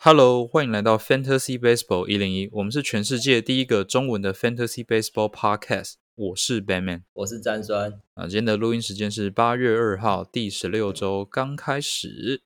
[0.00, 5.94] Hello，欢迎来到 Fantasy Baseball 一零一，我们是全世界第一个中文的 Fantasy Baseball Podcast。
[6.14, 12.42] 我是 Batman 我是詹酸，啊，今天的录音时间是八月二号，第十六周刚开始。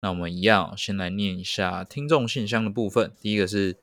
[0.00, 3.12] 那我们一样先来念一下听众信箱的部分。
[3.20, 3.78] 第一个是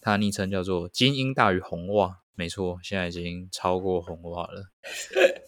[0.00, 4.70] 他的昵称叫做“金鹰大于红袜”，没错，现在已经超过红袜了，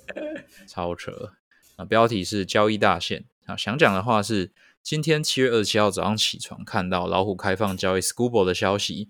[0.66, 1.30] 超扯。
[1.76, 4.50] 啊，标题是交易大线啊，想讲的话是。
[4.84, 9.08] 今天七月二十七号早上起床，看到老虎开放交易 Scuba 的消息。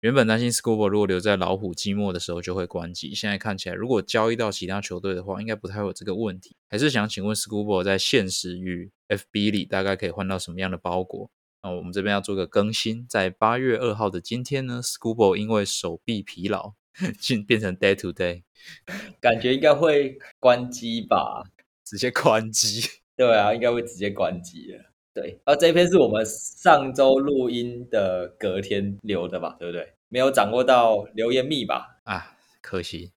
[0.00, 6.56] 原本担心 Scuba 如果留在老虎季末的时候就会关机，现在看起来如果交易到其他球队的话，应该不太会有这个问题。
[6.70, 11.30] 还是想请问 Scuba 在现实与 FB 里大概可以换到什么样的包裹？
[11.62, 16.72] 那我们这边要做个更新，在八月二号的今天呢，Scuba 因为手臂疲劳，
[17.20, 18.44] 进变成 Day to Day，
[19.20, 21.44] 感觉应该会关机吧？
[21.84, 22.88] 直接关机？
[23.14, 24.89] 对啊，应该会直接关机了。
[25.20, 29.92] 对，而这篇是我们上周录音的隔天留的吧，对不对？
[30.08, 33.12] 没有掌握到留言密码啊，可惜。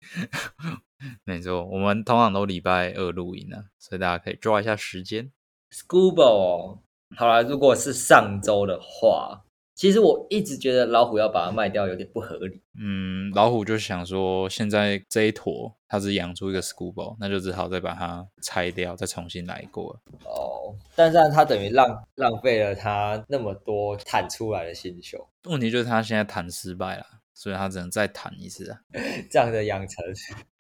[1.23, 5.31] 没错，我们通常都礼拜二录音呢，所以大家可以抓一下时间。
[5.71, 6.79] Scuba，
[7.15, 9.43] 好了，如果是上周的话。
[9.81, 12.61] 其实我一直觉得老虎要把它卖掉有点不合理。
[12.79, 19.99] 嗯，老虎就想说，现在这一坨它只养出一个 school 那就只好再把它拆掉，再重新来过。
[20.23, 25.27] 哦，但是它等于浪浪费了它那么多弹出来的新秀。
[25.45, 27.05] 问题就是它现在弹失败了。
[27.33, 28.77] 所以他只能再弹一次啊，
[29.31, 30.05] 这样的养成，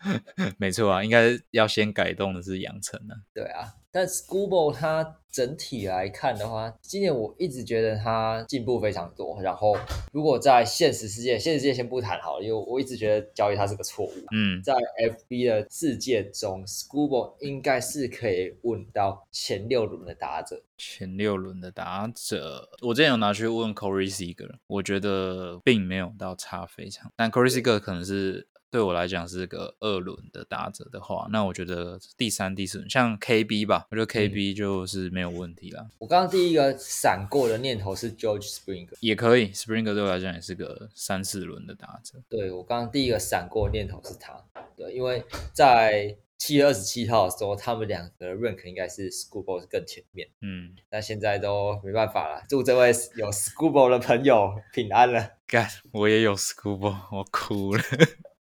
[0.57, 3.13] 没错啊，应该要先改动的是养成啊。
[3.35, 9.41] 对啊，但 Schoolboy 它整体来看的话，今年我一直觉得它进步非常多。
[9.41, 9.77] 然后
[10.11, 14.11] 如果在现实世界，现实世界先不谈好了，因为我一直觉得交易它是个错误。
[14.31, 20.61] 嗯，在 FB 的世界中，Schoolboy 应该是可以问到前六轮的打者。
[20.77, 27.11] 前六轮的打者，我之前有拿去问 Corey Seager，我觉得并没有到差非常。
[27.15, 35.89] 但 Corey Seager 可能是对我来讲是个二轮的打者的话，那我觉得第三、第四轮像 KB 吧，我觉得 KB 就是没有问题了。
[35.99, 42.17] 我刚刚第一个闪过的念头是 George Springer，也可以，Springer 对我来讲也是个三四轮的打者。
[42.29, 44.43] 对我刚刚第一个闪过的念头是他，
[44.75, 46.17] 对，因为在。
[46.41, 50.27] 七月二十七号的时候，他们两个 rank 应该是 Schoolboy 更前面。
[50.41, 52.43] 嗯，但现在都没办法了。
[52.49, 55.33] 祝这位有 Schoolboy 的朋友平安了。
[55.45, 57.83] 干，我也有 Schoolboy，我哭了。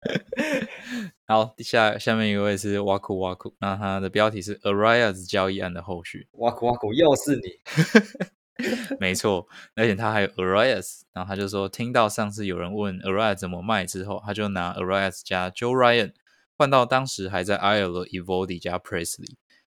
[1.27, 6.29] 好，下下面一位是 Waku Waku，那他的标题是 Arias 交易案的后续。
[6.33, 16.13] Waku Waku 又是你， 没错，而且他还有 Arias，然后他就说听到上次有人问 Arias 怎么卖之后，他就拿 Arias 加 Joe Ryan。
[16.57, 19.35] 换到当时还在 i l e Evody 加 Presley，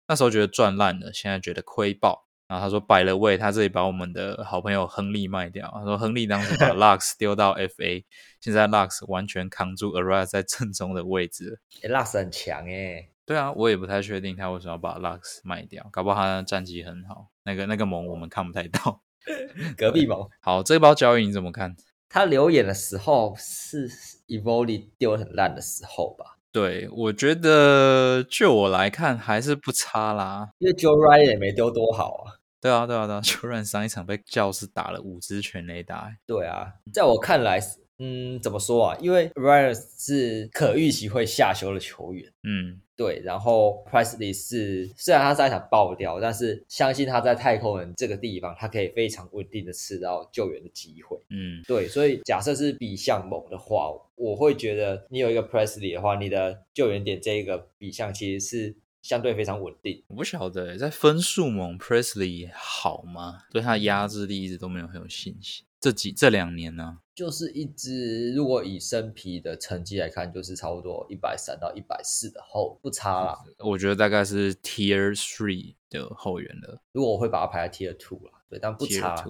[0.09, 2.25] 那时候觉得赚烂了，现在觉得亏爆。
[2.47, 5.71] 然后他说摆了位，他这里把我们的好朋友亨利卖掉。
[5.73, 8.03] 他说亨利当时把 Lux 丢到 FA，
[8.45, 11.59] 现在 Lux 完全扛住 Arise 在正中的位置。
[11.81, 13.09] Lux 很强诶。
[13.25, 17.31] 对啊，我也不太确定他为什么要把 Lux 卖掉，搞不好他战绩很好。
[17.43, 19.01] 那个那个盟我们看不太到，
[19.75, 20.29] 隔壁盟。
[20.41, 21.75] 好，这包交易你怎么看？
[22.07, 23.89] 他留言的时候是
[24.27, 26.37] Evoli 丢很烂的时候吧？
[26.51, 32.37] 对，我觉得就我来看还是不差啦，因为 Joe Ryan 也没丢多好啊。
[32.61, 36.15] 对啊，对啊，对啊，Joe Ryan 上一场被教士打了五支全垒打。
[36.27, 37.59] 对啊，在我看来。
[37.99, 38.97] 嗯，怎么说啊？
[38.99, 43.21] 因为 Ryan 是可预期会下修的球员，嗯，对。
[43.23, 51.87] 然后 Presley 是虽然他在场爆掉，但是相信他在太空人这个地方，他可以非常稳定的吃到救援的机会，嗯，对。
[51.87, 58.75] 所以假设是比项猛的话，我会觉得你有一个 Presley 的话，你的救援点这一个比项其实是
[59.05, 60.03] 相对非常稳定。
[60.07, 63.43] 我不晓得在分数猛 Presley 好吗？
[63.51, 65.63] 对他压制力一直都没有很有信心。
[65.79, 73.37] 这几这两年呢，就是一直如果以生皮的成绩来看，就是差不多一百三到一百四的后，不差啦。
[73.59, 76.81] 我觉得大概是 Tier Three 的后援了。
[76.91, 79.23] 如果我会把它排在 Tier Two 了，对，但不差，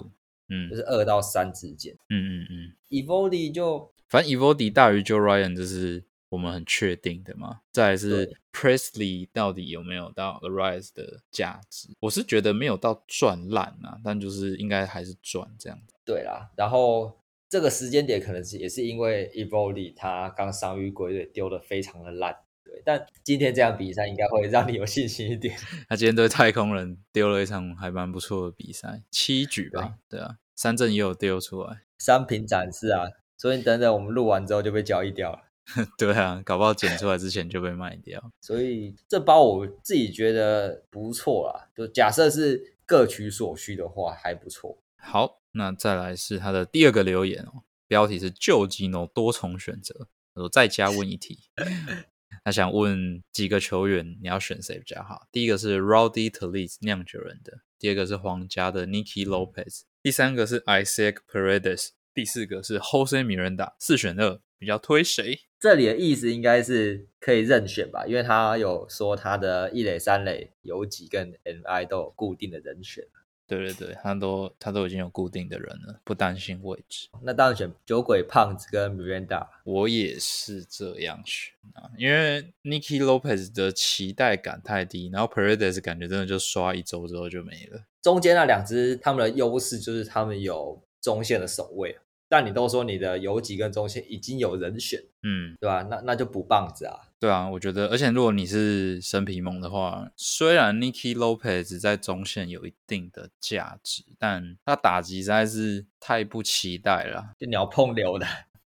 [0.48, 1.94] 嗯，就是二到三之间。
[2.08, 6.02] 嗯嗯嗯，Evody 就反正 Evody 大于 Joe Ryan，就是。
[6.36, 7.60] 我们很确定的吗？
[7.72, 11.88] 再是 Presley 到底有没有到 Arise 的价值？
[12.00, 15.94] 我是觉得没有到赚烂啊，但就是应该还是赚这样子。
[16.04, 17.10] 对啦，然后
[17.48, 22.82] 这个时间点可能是也是因为 Evoli 他刚伤愈归队丢的非常的烂，对。
[22.84, 25.56] 但今天这场比赛应该会让你有信心一点。
[25.88, 29.96] 他今天对太空人丢了一场还蛮不错的比赛，七局吧？
[30.10, 33.08] 对啊，三振也有丢出来，三平展示啊。
[33.38, 35.42] 所以等等我们录完之后就被交易掉了。
[35.98, 38.32] 对啊，搞不好剪出来之前就被卖掉。
[38.40, 44.78] 所以这包我自己觉得不错啦，就假设是各取所需的话，还不错。
[44.96, 51.48] 好，那再来是他的第二个留言哦，标题是旧吉诺多重选择，我再加问一题，
[52.44, 55.26] 他想问几个球员，你要选谁比较好？
[55.32, 65.40] 第一个是 Rowdy t l e s 酿酒人的，第二个是皇家的 Nicky Lopez，第三个是 Isaac Paredes，第四个是 Jose Miranda，四选二，比较推谁？
[65.58, 73.04] 这里的意思应该是可以任选吧，因为他有说他的一垒、三垒、游击跟 MI 都有固定的人选。
[73.48, 77.08] 对对对，他都他都已经有固定的人了，不担心位置。
[77.22, 79.46] 那当然选酒鬼胖子跟 Miranda。
[79.64, 87.80] 我也是这样选啊，因为 Nicky Lopez 的期待感太低，然后 Paredes 感觉真的就刷一周之后就没了。
[88.02, 91.96] 中间那两只他们的优势就是他们有中线的守卫。
[92.28, 95.82] 但你都说你的游击跟中线已经有人选，嗯，对吧？
[95.88, 96.94] 那那就补棒子啊。
[97.18, 108.26] 对啊，我觉得，而且如果你是生皮蒙的话，虽然 Nicky Lopez 在中线有一定的价值，但他打击实在是太不期待了，就鸟碰流的。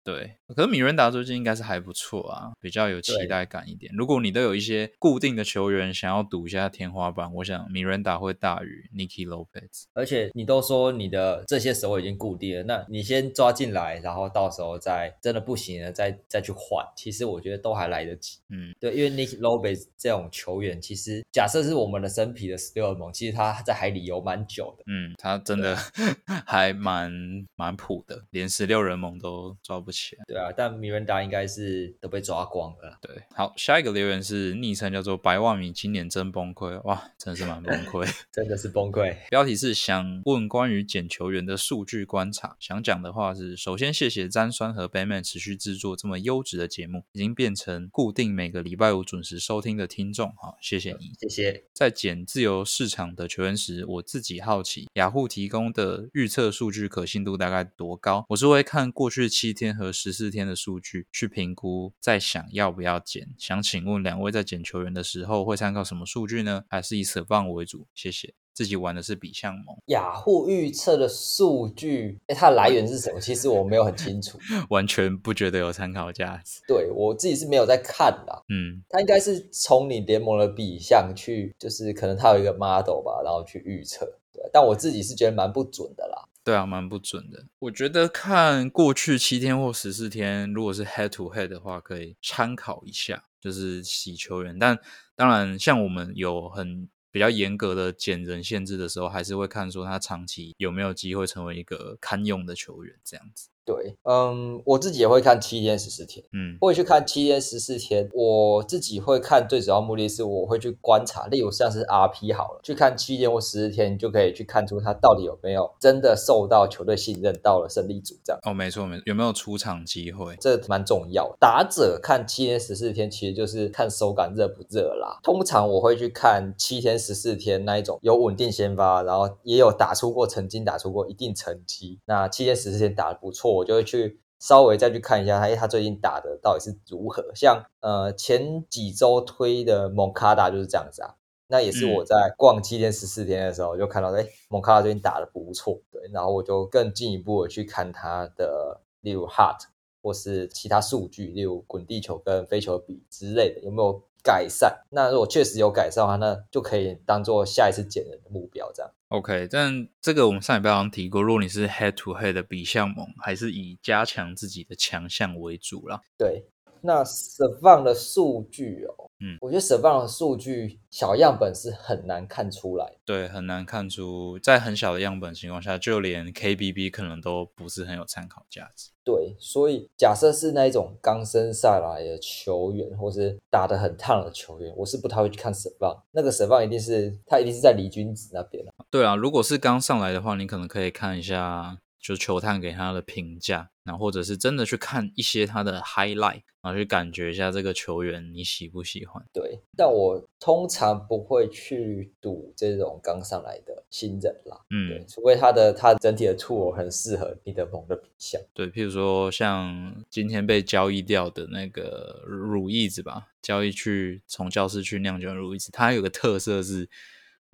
[0.07, 3.93] 对，可是米伦达最近应该是还不错啊，比较有期待感一点。
[3.97, 9.87] 如果你都有一些固定的球员想要赌一下天花板，我想米伦达会大于 Nicky Lopez。
[9.95, 18.39] 而且你都说你的这些手已经固定了，那你先抓进来，然后到时候再真的不行了再再去换，其实我觉得都还来得及。
[18.51, 24.85] 嗯，对，因为 Nicky Lopez 这种球员，其实假设是我们的生皮的十六盟，其实他在海里游蛮久的。
[24.87, 25.77] 嗯，他真的
[26.47, 27.11] 还蛮
[27.57, 29.96] 蛮普的，连十六人盟都抓不。
[30.27, 32.99] 对啊，但米伦达应该是都被抓光了。
[33.01, 39.17] 对，好，下一个留言是昵称叫做百万米，今年真崩溃，哇，真的是蛮崩溃， 真的是崩溃。
[39.31, 51.65] 标题是想问关于捡球员的数据观察，想讲的话是，首先谢谢詹酸和 Batman 持续制作这么优质的节目，已经变成固定每个礼拜五准时收听的听众，好，谢谢你，谢谢。
[51.73, 58.25] 在捡自由市场的球员时，我自己好奇，雅虎提供的预测数据可信度大概多高？
[58.29, 63.29] 我是会看过去七天和十四天的数据去评估，再想要不要减。
[63.39, 66.65] 想请问两位在减球员的时候会参考什么数据呢？
[66.69, 67.87] 还是以舍放为主？
[67.95, 68.35] 谢谢。
[68.53, 69.77] 自己玩的是比项盟。
[69.89, 73.21] 雅虎预测的数据，哎，它的来源是什么？
[73.21, 74.39] 其实我没有很清楚，
[74.71, 76.63] 完全不觉得有参考价值。
[76.67, 78.45] 对我自己是没有在看的。
[78.49, 84.07] 嗯，它应该是从你联盟的比项去，就是可能它有一个 model 吧，然后去预测。
[84.33, 86.27] 对，但我自己是觉得蛮不准的啦。
[86.47, 87.45] 对啊，蛮不准的。
[87.59, 94.57] 我觉得看过去七天或十四天，如果是 head to head 的话，可以参考一下，就是洗球员。
[94.57, 94.79] 但
[95.17, 103.49] 当然，像我们有很比较严格的减人限制的时候，还是会看说他长期有没有机会成为一个堪用的球员这样子。
[103.67, 108.09] 对，嗯，我自己也会看七天十四天，嗯，会去看七天十四天。
[108.15, 118.41] 我自己会看最主要目的是我会去观察，例如像是 RP 好了，去看七天或十四天，就可以去看出他到底有没有真的受到球队信任，到了胜利组这样。
[118.45, 121.35] 哦，没错，没错有没有出场机会，这蛮重要。
[121.41, 125.19] 打者看七天十四天，其实就是看手感热不热啦。
[125.25, 133.56] 通常我会去看七天十四天那一种有稳定先发，然后也有打出过曾经打出过一定成绩，那七天十四天打的不错。
[133.57, 137.25] 我就会去稍微再去看一下他，哎，他最近打的到底是如何？
[137.35, 141.15] 像呃前几周推的蒙卡达就是这样子啊，
[141.49, 149.59] 那也是我在逛七天十四天的时候就看到，哎，蒙卡达最近打的不错，对，然后我就更进一步的去看他的，例如 heart
[150.03, 154.03] 或是其他数据，例如滚地球跟飞球比之类的，有没有？
[154.27, 158.93] 改善，那如果确实有改善的话，那就可以当做下一次减人的目标，这样。
[159.11, 166.01] OK，但这个我们上礼拜好像提过，如果你是 head to head 的比项盟，还是以加强自己的强项为主啦。
[166.19, 166.45] 对。
[166.83, 178.91] 那 s u r v 的数据哦，嗯，我觉得 s u r v 的数据小样本是很难看出来，对，很难看出，在很小的样本情况下，就连 KBB 可能都不是很有参考价值。
[179.05, 191.79] 对，所以假设是那一种刚升上来的球员，或是打得很烫的球员，我是不太会去看 s u r v 那个 s u r v 一定是他一定是在李君子那边对啊，如果是刚上来的话，你可能可以看一下。
[192.07, 199.21] 就球探给他的评价，然后或者是真的去看一些他的 highlight，然后去感觉一下这个球员你喜不喜欢。
[199.33, 204.57] 对，但我通常不会去赌这种刚上来的新人啦。
[204.71, 208.41] 嗯，对，除非他的他整体的 tool 很适合你的某个比项。
[208.55, 216.89] 对，譬如说像今天被交易掉的那个乳意子吧，交易去从教室去酿酒乳意子，他有个特色是。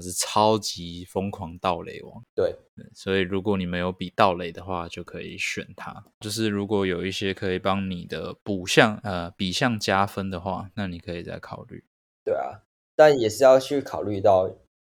[0.03, 2.55] 是超级疯狂盗垒王，对，
[2.93, 6.05] 所以如果你没有比盗垒的话，就可以选他。
[6.21, 11.85] 就是如果有一些可以帮你的补项呃比项加分的话，那你可以再考虑。
[12.25, 12.61] 对啊，
[12.95, 14.51] 但也是要去考虑到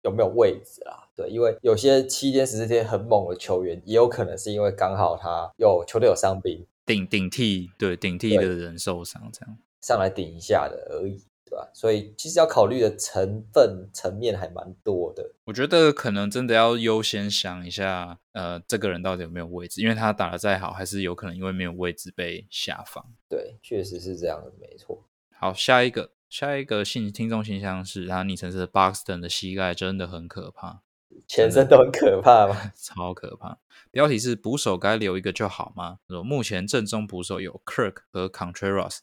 [0.04, 1.10] 有没有位置啦。
[1.16, 11.24] 对，因为有些七天十四天很猛的球员，也有可能是因为刚好他有球队有伤病，顶顶替对顶替的人受伤，这样上来顶一下的而已。
[11.54, 11.70] 对吧？
[11.72, 15.36] 所以其实要考虑的成分层面还蛮多的。
[15.44, 19.80] 我觉得可能真的要优先想一下，呃，这个人到底有没有位置？
[19.82, 23.06] 因为他打的再好，还是有可能因为没有位置被下放。
[23.30, 25.06] 对，确实是这样的，没错。
[25.38, 30.82] 好，下一个，下一个信听众信箱是他昵称是 Boxton 的膝盖真的很可怕，
[31.28, 32.72] 全身都很可怕吗？
[32.76, 33.60] 超可怕。
[33.92, 36.00] 标题是捕手该留一个就好吗？
[36.26, 39.00] 目前正中捕手有 Kirk 和 Contreras。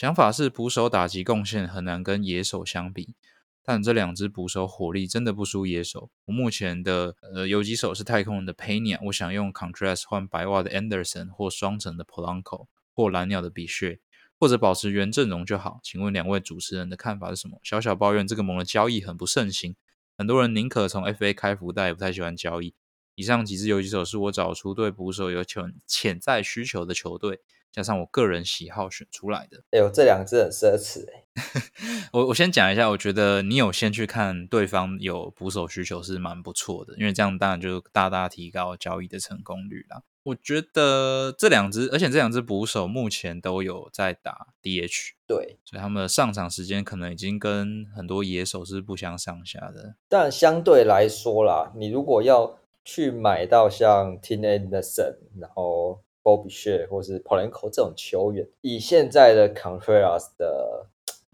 [0.00, 3.14] 想法是捕手打击贡献很难跟野手相比，
[3.62, 6.10] 但这两只捕手火力真的不输野手。
[6.24, 14.00] 我目前的呃游击手是太空人的 Pena，我想用 Contrast 换白袜的 Anderson 或双城的 Polanco 或蓝鸟的比穴，
[14.38, 15.80] 或者保持原阵容就好。
[15.82, 17.60] 请问两位主持人的看法是什么？
[17.62, 19.76] 小小抱怨这个盟的交易很不盛行，
[20.16, 22.72] 很多人宁可从 FA 开福袋，也不太喜欢交易。
[23.16, 27.40] 以上几支游击手是我找出对捕手有潜潜在需求的球队。
[27.72, 31.24] 加上我个人喜好选出来的，哎呦，这两只很奢侈哎。
[32.12, 40.02] 我我先讲一下，我觉得你有先去看对方有捕手需求是蛮不错的，因为这样当然就大大提高交易的成功率啦。
[40.22, 49.94] 我觉得这两只，而且这两只捕手目前都有在打 DH，对，所以他们的上场时间可能已经跟很多野手是不相上下的。
[50.08, 60.86] 但相对来说啦，你如果要去买到像 Tin Anderson，然后 Bobby Share 或是 Polanco 这种球员，以现在的 Contreras 的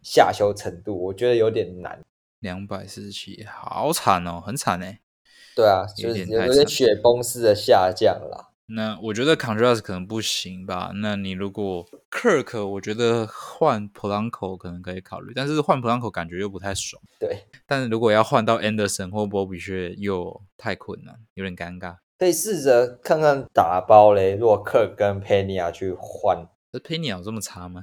[0.03, 2.01] 下修程度，我觉得有点难。
[2.41, 5.01] 两百四十七，好惨哦，很惨哎。
[5.57, 8.51] 对啊，就是有点雪崩式的下降啦。
[8.69, 10.91] 那我觉得 Contreras 可能不行吧？
[10.97, 17.01] 那你如果 Kirk，我觉得换 Polanco 可能可以考虑，但是换 Polanco 感觉又不太爽。
[17.19, 21.97] 对，但是如果要换到 Anderson 或 Bobby Share 又太困难，有点尴尬。
[22.19, 26.49] 可以试着看看打包雷，洛克跟佩尼亚去换。
[26.73, 27.83] 这佩尼亚有这么差吗？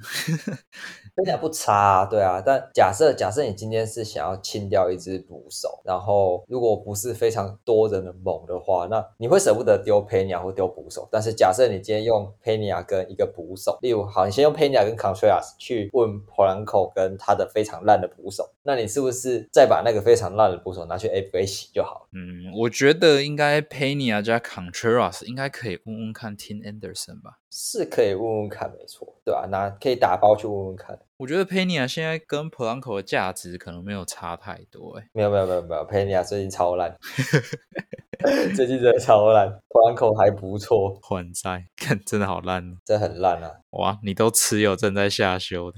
[1.16, 2.42] 佩尼亚不差，啊对啊。
[2.44, 11.08] 但假设假设你今天是想要清掉一只捕手，然后如果不是非常多人的猛的话，那你会舍不得丢佩尼亚或丢捕手。
[11.12, 22.08] 但是假设你今天用佩尼亚跟一个捕手，例如好，你先用佩尼亚跟 Contreras 去问 Polanco 跟他的非常烂的捕手，那你是不是再把那个非常烂的捕手拿去 FA 洗就好？
[22.14, 27.38] 嗯，我觉得应该佩尼亚加 Contreras 应该可以问问看 Tim Anderson 吧。
[27.56, 29.46] 是可以问问看，没错，对吧？
[29.48, 30.98] 那可以打包去问问看。
[31.18, 36.98] 我觉得 Pena 现在跟 Polanco 的价值可能没有差太多，哎，没有没有没有没有，Pena 最近超烂，
[38.56, 43.52] 最近真的超烂，Polanco 还不错，还债，看真的好烂，真的很烂啊！
[43.70, 45.78] 哇，你都持有正在下修的，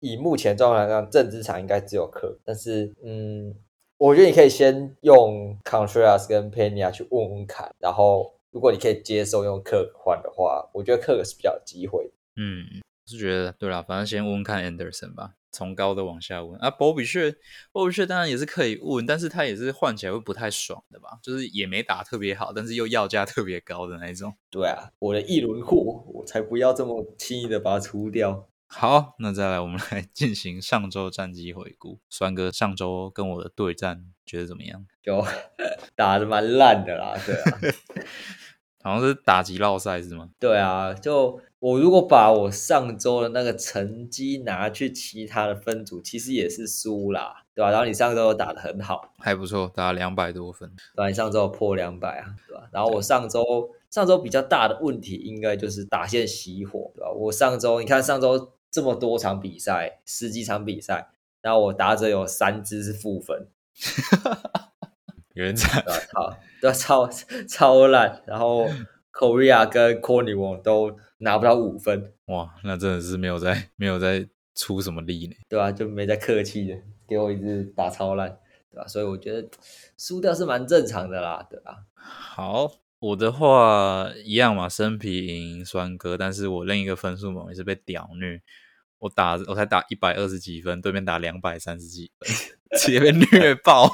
[0.00, 3.54] 以目前状况来看，正资产应该只有克，但是嗯，
[3.96, 8.34] 我觉得你可以先用 Contreras 跟 Pena 去问问看，然后。
[8.52, 12.12] 如果你可以接受用克换的话，我觉得克是比较有机会。
[12.36, 16.70] 嗯，是觉得对啦，反正先问问看 Anderson 吧，从高的往下问啊。
[16.70, 17.34] 波比逊，
[17.72, 21.18] 波比逊当然也是可以问，但是他也是换起来会不太爽的吧？
[21.22, 24.34] 就是也没打特别好，但是又要价特别高的那一种。
[24.50, 28.48] 对啊，我的一轮货，我才不要这么轻易的把它出掉。
[28.66, 31.98] 好，那再来我们来进行上周战绩回顾。
[32.08, 34.86] 酸哥上周跟我的对战觉得怎么样？
[35.02, 35.22] 就
[35.94, 37.60] 打的蛮烂的啦，对啊。
[38.82, 40.28] 好像是打击绕赛是吗？
[40.38, 47.70] 对啊，就我如果把我上周的那个成绩拿去其他的分组，其实也是输啦，对吧？
[47.70, 51.08] 然后你上周打的很好，还不错，打两百多分，对吧？
[51.08, 52.68] 你上周破两百啊，对吧？
[52.72, 57.10] 然后我上周上周比较大的问题，应该就是打线熄火，对吧？
[57.12, 61.10] 我上周你看上周这么多场比赛，十几场比赛，
[61.40, 63.46] 然后我打者有三支是负分。
[65.34, 67.08] 有人惨，超对 超
[67.50, 68.68] 超烂，然后
[69.12, 75.72] Korea 跟 Corny Wong 都拿不到五分，哇，那真的是没有在没有在出什么力呢，对啊？
[75.72, 76.76] 就没在客气的，
[77.08, 78.38] 给我一直打超烂，
[78.70, 78.86] 对吧？
[78.86, 79.48] 所以我觉得
[79.98, 81.84] 输掉是蛮正常的啦，对吧？
[81.94, 88.40] 好，我的话一样嘛，生皮赢酸哥，但是我另一个分数嘛也是被屌虐。
[88.98, 92.30] 我打我才打一百二十几分，对面打两百三十几分，
[92.78, 93.88] 直接被虐爆，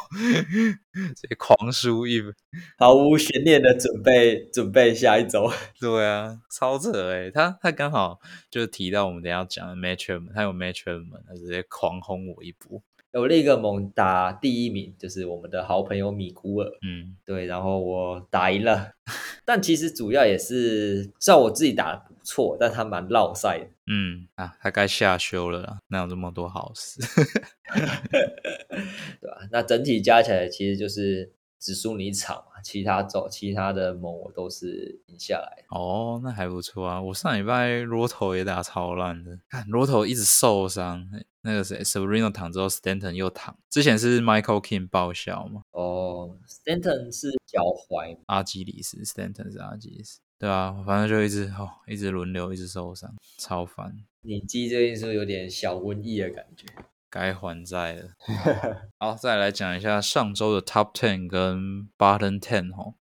[1.17, 2.23] 直接狂输一，
[2.79, 5.51] 毫无悬念的准备准备下一周。
[5.81, 8.21] 对啊，超扯诶，他他刚好
[8.51, 10.85] 就提到我们等下讲的 match 他有 match
[11.27, 12.83] 他直接狂轰我一波。
[13.13, 16.71] 有另一个猛打第一名，就是我们的好朋友米古尔。
[16.83, 18.93] 嗯，对，然后我打赢了，
[19.45, 22.15] 但其实主要也是算我自己打的不。
[22.29, 23.67] 错，但他蛮落赛的。
[23.87, 27.01] 嗯啊，他该下修了，哪有这么多好事？
[28.13, 29.49] 对吧？
[29.51, 35.65] 那整体加起来，其实就是只输你一场嘛，其他走其他的盟我都是赢下来。
[35.71, 37.01] 哦，那还不错啊。
[37.01, 41.07] 我上礼拜罗头也打超烂的，看罗头一直受伤。
[41.43, 43.57] 那个谁，Sabrina 躺之后，Stanton 又躺。
[43.71, 45.63] 之前是 Michael King 报销嘛？
[45.71, 50.21] 哦，Stanton 是脚踝，阿基里斯，Stanton 是阿基里斯。
[50.39, 53.93] 对啊，反正就一直哦，一直轮流，一直受伤，超烦。
[54.21, 56.67] 你记最近是不是有点小瘟疫的感觉？
[57.11, 58.03] 该还债了。
[58.99, 62.95] 好，再来讲一下上周的 Top Ten 跟 Bottom Ten 哦。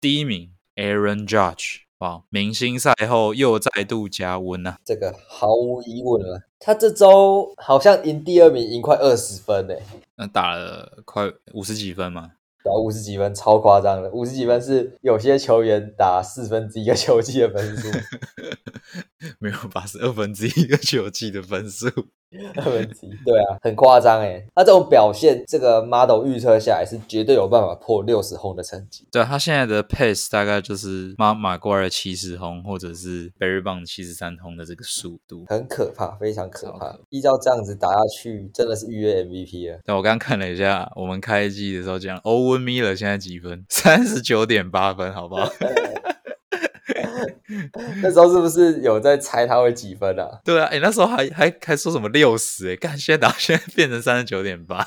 [0.00, 4.76] 第一名 Aaron Judge，哇，明星赛后又再度加温呐。
[4.84, 9.74] 这个毫无疑问了，他这周好像赢第二名，赢快二十分呢。
[10.16, 12.32] 那打了快五十几分嘛？
[12.64, 14.08] 打五十几分，超夸张的。
[14.10, 17.88] 五十几分是有些球员打四分之一个球季的分数，
[19.38, 21.86] 没有八十二分之一个球季的分数。
[22.56, 24.42] 二分之一，对啊，很夸张哎。
[24.54, 29.06] 他这种表现，这个 model 预测下来是绝对有办法破六十轰的成绩。
[29.12, 36.98] 对他现在的 pace 大概就是马马过来七十轰，或者是 Barry Bond 七十三轰的这个速度，很可怕，非常可怕。
[37.10, 39.80] 依照这样子打下去，真的是预约 MVP 了。
[39.84, 43.66] 那我刚刚看了一下，我们开机的时候讲 Owen Miller 现在几分？
[43.68, 45.46] 三十九点八分，好不好？
[48.02, 50.40] 那时候是不是有在猜他会几分啊？
[50.44, 52.72] 对啊，哎，那时候还还还说什么六十？
[52.72, 54.86] 哎，干，现在打 现在变成三十九点八，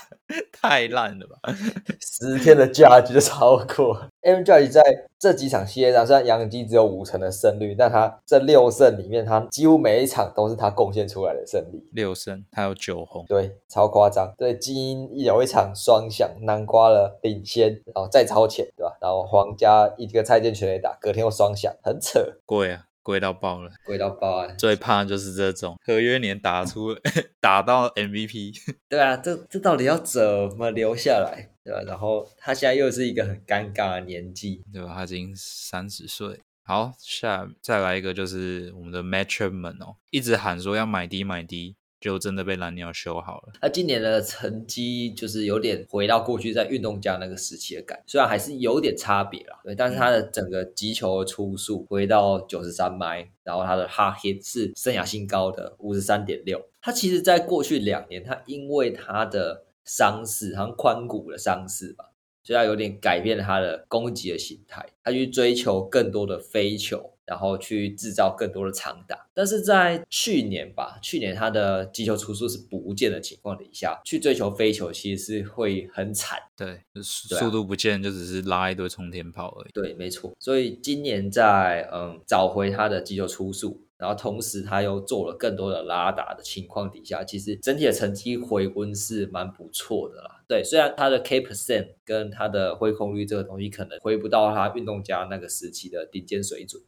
[0.51, 1.53] 太烂了吧！
[2.01, 4.09] 十天的价值就超过。
[4.25, 4.41] M.
[4.41, 4.81] Judge 在
[5.19, 11.87] 这几场系列赛，虽然杨基只有五成的胜率，但他这六胜里面，他几乎每一场都是他贡献出来的胜利。
[11.93, 14.33] 六胜，他有九红，对，超夸张。
[14.35, 18.97] 对，基因有一场双响，南瓜了领先，然后再超前，对吧？
[18.99, 22.19] 然后皇家一个蔡健全垒打，隔天又双响，很扯。
[22.47, 24.47] 贵啊，贵到爆了，贵到爆啊！
[24.57, 26.95] 最怕就是这种合约年打出
[27.39, 28.55] 打到 MVP。
[28.89, 30.19] 对啊，这这到底要怎
[30.57, 31.51] 么留下来？
[31.65, 31.81] 对吧？
[31.87, 34.93] 然后他现在又是一个很尴尬的年纪，对吧？
[34.93, 36.39] 他已经三十岁。
[36.63, 43.53] 好，下再来一个就是我们的 Matchman 哦，一直喊说要买低买低，就真的被蓝鸟修好了。
[43.61, 56.59] 他今年的成绩就是有点回到过去在运动家那个时期的感，虽然还是有点差别啦，对，但是他的整个击球的出速回到九十三迈，然后他的 hard hit 是生涯新高的五十三点六。
[56.81, 62.11] 他其实在过去两年，他因为他的伤势，好像髋骨的伤势吧，
[62.43, 69.27] 所以他有点改变了他的攻击的形态，他去追求更多的飞球，然后去制造更多的长打。
[69.33, 76.39] 但是在去年吧，去年他的击球出速是不见的情况底下，去追求飞球其实是会很惨。
[76.55, 79.71] 对，速度不见就只是拉一堆冲天炮而已。
[79.73, 80.31] 对，没错。
[80.39, 83.84] 所以今年在嗯找回他的击球出速。
[83.97, 90.43] 然后同时他又做了更多的拉打的情况底下，其实整体的成绩回温是蛮不错的啦。
[90.47, 96.81] 对，虽然他的 K percent 跟他的挥空率这个东西可能回不到他运动家那个时期的顶尖水准，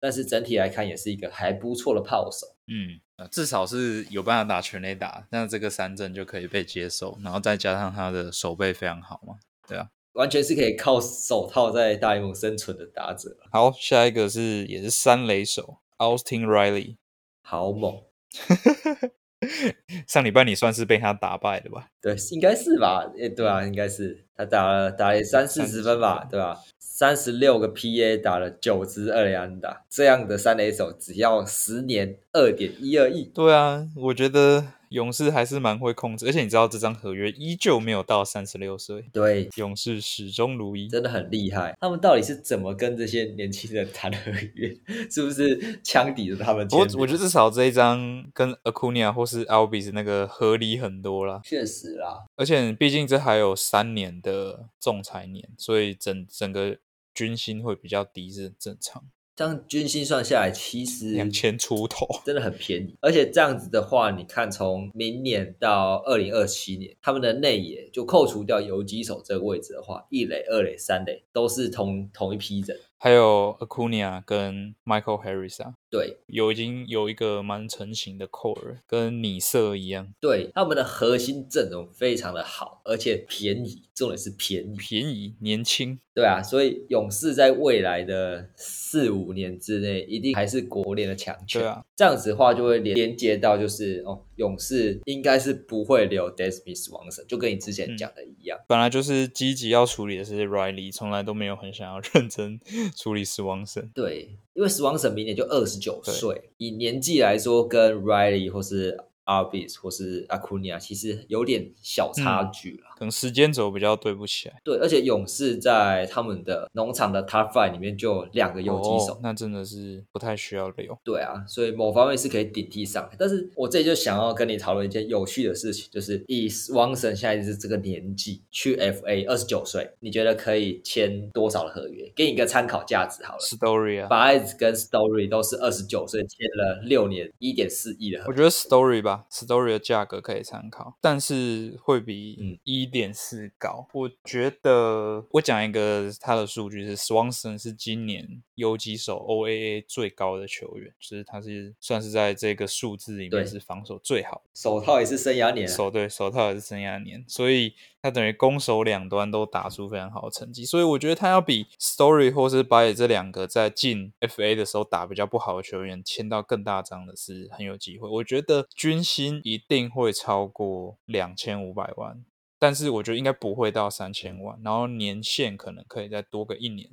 [0.00, 2.46] 但是整体来看也是一个还不错的炮手。
[2.66, 7.18] 嗯，至少是有办法打全垒打，那这个三振就可以被接受。
[7.22, 9.34] 然后再加上他的手背非常好嘛，
[9.68, 13.36] 对啊，完全是可以靠手套在大联盟生存的打者。
[13.52, 15.76] 好，下一个是也是三垒手。
[15.98, 16.96] Austin Riley，
[17.42, 18.02] 好猛！
[20.08, 21.88] 上礼拜你算是被他打败的吧？
[22.00, 23.10] 对，应该是吧？
[23.18, 26.26] 诶，对啊，应该是他打了打了三四十分吧？
[26.30, 26.58] 对吧？
[26.78, 33.24] 三十六个 PA 打了九支二连安打，这样的三垒手只要十年二点一二亿。
[33.34, 34.72] 对啊，我觉得。
[34.94, 39.04] 勇士还是蛮会控制，而且你知道这张合约依旧没有到三十六岁。
[39.12, 41.76] 对，勇士始终如一，真的很厉害。
[41.80, 44.72] 他们到底是怎么跟这些年轻人谈合约？
[45.10, 46.64] 是不是枪抵着他们？
[46.70, 51.40] 我我觉得至少这一张跟 Acuna 或是 Albis 那个合理很多啦。
[51.42, 56.78] 确实啦，而且毕竟这还有三年的仲裁年，所以整整个
[57.12, 59.04] 军薪会比较低是很正常。
[59.36, 62.96] 这样军薪算下来，其实两千出头，真的很便宜。
[63.00, 72.78] 而且这样子的话，你看从明年到二零二七年，他们的内野就扣除掉游击手这个位置的话，一垒、二垒、三垒都是同同一批人。
[72.96, 80.12] 还有 Acuna 跟 Michael Harris 啊，对，有已经有一个蛮成型的 core，跟米色一样。
[80.20, 85.96] 对，他们的核心阵容非常的好，而且便宜，重点是便宜，便宜，年轻。
[86.12, 91.62] 对啊，所以勇士在未来的四五年之内，一定还是国联的强权。
[91.62, 94.20] 对啊，这样子的话就会连连接到就是哦。
[94.36, 98.58] 勇士应该是不会留 Desmond 王神，就跟你之前讲的一样。
[98.66, 102.58] 本来就是积极要处理的是 Riley，从来都没有很想要认真
[102.96, 103.88] 处理死亡神。
[103.94, 108.98] 对，因为 Swanson 明年就二十九岁，以年纪来说，跟 Riley 或是。
[109.26, 114.60] Arbis 或是 Acuna，其实有点小差距了，可能时间轴比较对不起来。
[114.64, 120.96] 对，而且勇士在他们的农场的 Top Five 里面就两个游击手，那真的是不太需要留。
[121.04, 123.08] 对啊，所以某方面是可以顶替上。
[123.18, 132.10] 但是我这里就想要跟你讨论一件有趣的事情，就是以 Swanson 现在是这个年纪去 FA，二十九岁，你觉得可以签多少的合约？
[132.14, 133.40] 给你一个参考价值好了。
[133.40, 138.28] Story 啊 b a z 跟 Story 都是二十九岁签了六年一点四亿的合约。
[138.30, 139.24] 我觉得 Story 吧。
[139.30, 143.88] Story 的价格可以参考，但是会比嗯一点四高。
[143.92, 157.74] 我觉得我讲一个他的数据是，Swanson 是今年游击手 OAA 最高的球员，就是他是算是在这个数字里面是防守最好，手套也是生涯年，手对手套也是生涯年，所以。
[158.04, 168.06] 他等于攻守两端都打出非常好的成绩，所以我觉得他要比 Story 或是 Bay 这两个在进 FA 的时候打比较不好的球员签到更大张的是很有机会。
[168.06, 172.22] 我觉得军薪一定会超过两千五百万，
[172.64, 176.88] 但是我觉得应该不会到三千万，然后年限可能可以再多个一年，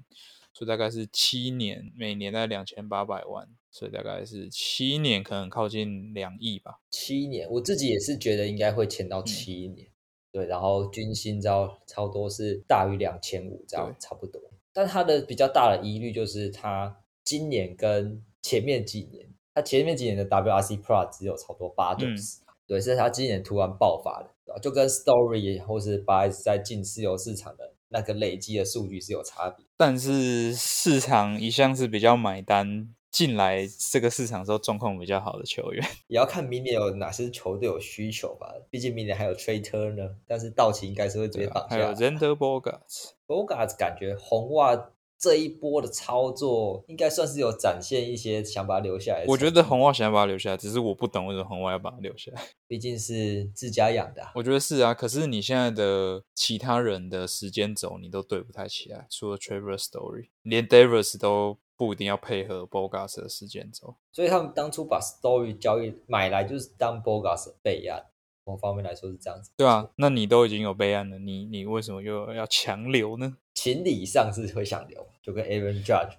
[0.52, 6.82] 所以大概是七年，每年在两千八百万，所以大概是七年可能靠近两亿吧。
[6.90, 9.88] 七年，我自己也是觉得应该会签到七年。
[10.30, 14.42] 对，然后军薪招超多是大于两千五，这样差不多。
[14.74, 29.66] 但他的比较大的疑虑就是他今年跟前面几年，他前面几年的 WRC Plus 只有超多八九十，对，是他今年突然爆发的，就跟 Story 或是 b y 在进自由市场的那个累积的数据是有差别。
[29.76, 32.94] 但是市场一向是比较买单。
[33.12, 38.48] 进来这个市场时候状况比较好的球员， 也要看明年有哪些球队有需求吧。
[38.70, 41.76] 毕竟明年还有 Trey Turner，但是道奇应该是会直接绑下。
[41.76, 44.78] 还有 Zander Bogarts，Bogarts 感觉红袜
[45.22, 49.24] 这一波的操作应该算是有展现一些想把它留下来。
[49.28, 52.42] 我觉得红袜想要把它留下来，只是我不懂为什么红袜要把它留下来。
[52.68, 54.94] 毕竟是自家养的，我觉得是啊。
[54.94, 61.60] 可是你现在的其他人的时间轴你都对不太起来，除了 Trevor Story，连 Davis 都。
[61.78, 68.06] 不一定要配合 Bogas 的时间轴，所以他们当初把 Story 交易买来就是当 Bogas 备案，
[68.44, 69.52] 某方面来说是这样子。
[69.58, 73.38] 对啊，那你都已经有备案了，你你为什么又要强留呢？
[73.54, 76.14] 情理上是会想留，就跟 Aaron Judge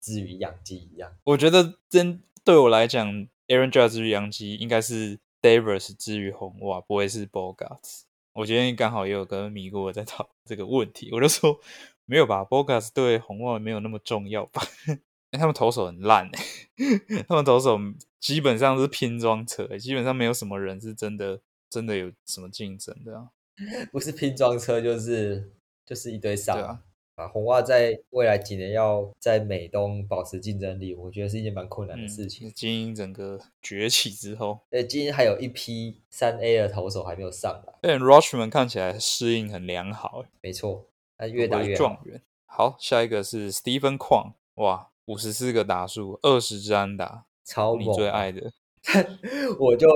[0.00, 1.12] 之于养鸡一样。
[1.24, 3.08] 我觉得真对我来讲
[3.48, 8.02] ，Aaron Judge 之于养鸡应该是 Davis 之于红袜，不会是 Bogarts。
[8.32, 11.60] 我今天刚好也有跟米哥在讨这个问题，我就说。
[12.06, 14.60] 没有吧，Bogarts 对红袜没有那么重要吧？
[15.30, 16.42] 他们投手很烂哎，
[17.28, 17.78] 他们投手
[18.18, 23.30] 基本上是拼装车，基本上没有什么人是真的真的有什么竞争的啊。
[23.92, 25.52] 不是拼装车就是
[25.86, 26.82] 就是一堆伤啊！
[27.16, 32.50] 啊，红袜在未来几年要在美东保持竞争力，我觉得是一件蛮困难的事情。
[32.52, 37.90] 精英整个崛起之后，呃，今天还有一批三 A 的投手还没有上来。
[37.90, 40.86] 哎，Rushman 看起来适应很良好，没错。
[41.30, 42.22] 越打越状元。
[42.46, 48.50] 好，下一个是 Stephen Kwong，，哇，五十四个打数，二十支安打，超你最爱的。
[49.60, 49.86] 我就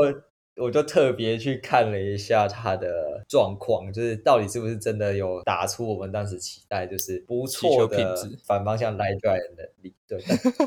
[0.57, 9.95] 我就特别去看了一下他的状况，就是到底是不是真的有打出我们当时期待，就是不错的反方向来拽的能力。
[10.07, 10.19] 对，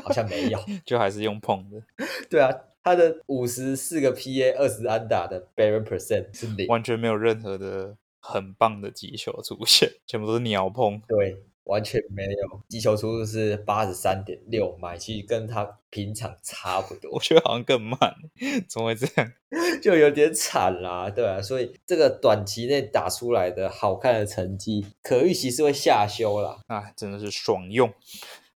[0.02, 1.82] 好像没有， 就还是用碰的。
[2.28, 7.96] 对啊，他的五十四个 PA，二十安打的 barren percent 是零，完全没有任何的。
[8.20, 17.10] 很棒的击球出现，全部都是鸟碰，对，完全没有击球速度是八十三点六迈，其实跟他平常差不多。
[17.12, 17.98] 我觉得好像更慢，
[18.68, 19.32] 怎么会这样？
[19.82, 26.58] 就有点惨啦，对啊，所以这个短期内打出来的好看的成绩，可预期是会下修啦。
[26.68, 27.92] 啊，真的是爽用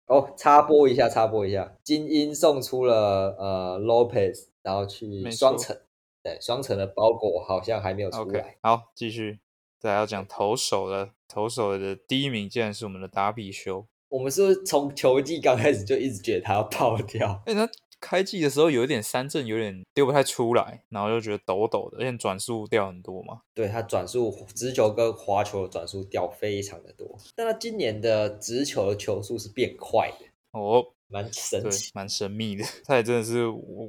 [0.06, 0.32] 哦！
[0.36, 5.76] 插播一下，插播一下，精英送出了呃 Lopez，然后去双城，
[6.22, 8.56] 对，双层的包裹好像还没有出来。
[8.62, 9.38] 好，继续。
[9.82, 13.84] 再要讲投手了，投手的第一名竟然是我们的达比修。
[14.08, 17.42] 我们是不是从球季刚开始就一直觉得他要爆掉？
[17.46, 17.68] 哎，他
[17.98, 23.40] 开季的时候有一点三振，有点丢不太出来，然后就觉得抖抖的，而且转速掉很多嘛。
[23.54, 27.18] 对他转速，直球跟滑球的转速掉非常的多。
[27.34, 30.92] 但他今年的直球的球速是变快的哦。
[31.12, 32.64] 蛮神奇，蛮神秘的。
[32.84, 33.44] 他也真的是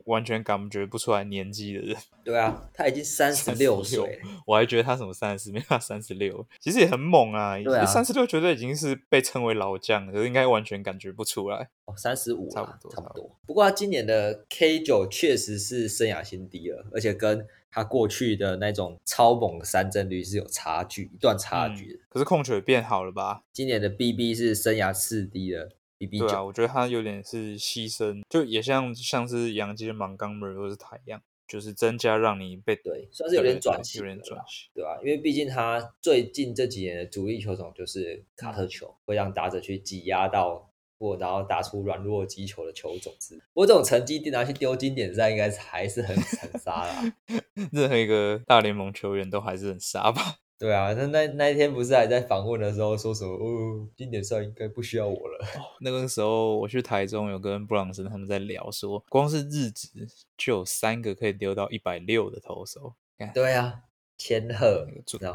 [0.06, 1.98] 完全感觉不出来年纪的人。
[2.24, 7.58] 对啊，他已经三十六岁，我还觉得他什么三十，没有三十六，其实也很猛啊。
[7.58, 11.70] 对啊，三十六绝对已经是被称为老将，可是应该完全感觉不出来。
[11.86, 13.30] 哦，三十五，差不多，差不多。
[13.46, 22.00] 不过他今年的 K 九确实是生涯新低了，而且跟他过去的那种超猛的三振率是有差距，一段差距的。
[22.08, 23.44] 可是控球也变好了吧？
[23.52, 25.52] 今年的 BB 是生涯次低
[26.06, 26.12] 的。
[26.12, 35.00] 比比对啊，我觉得他有点是牺牲，就也像像是杨基的 Montgomery 或是他一样，就是增加让你被对，算是有点转型，有点转型，对吧？
[35.02, 43.38] 因为毕竟他最近这几年的主力球种就是卡特球，会让打者去挤压到过然后打出软弱击球的球种子。
[43.54, 47.14] 不过这种成绩拿去丢经典赛，应该是还是很 很 杀啦。
[47.72, 50.38] 任何一个大联盟球员都还是很杀吧。
[50.64, 53.34] 对啊，那那那一天不是还在访问的时候说什么？
[53.34, 55.46] 哦，经典赛应该不需要我了。
[55.82, 59.90] 那个时候我去台中，有跟布朗森他们在聊，说光是日职
[60.38, 62.94] 就有三个可以丢到一百六的投手。
[63.34, 63.82] 对啊，
[64.18, 64.88] 千鹤，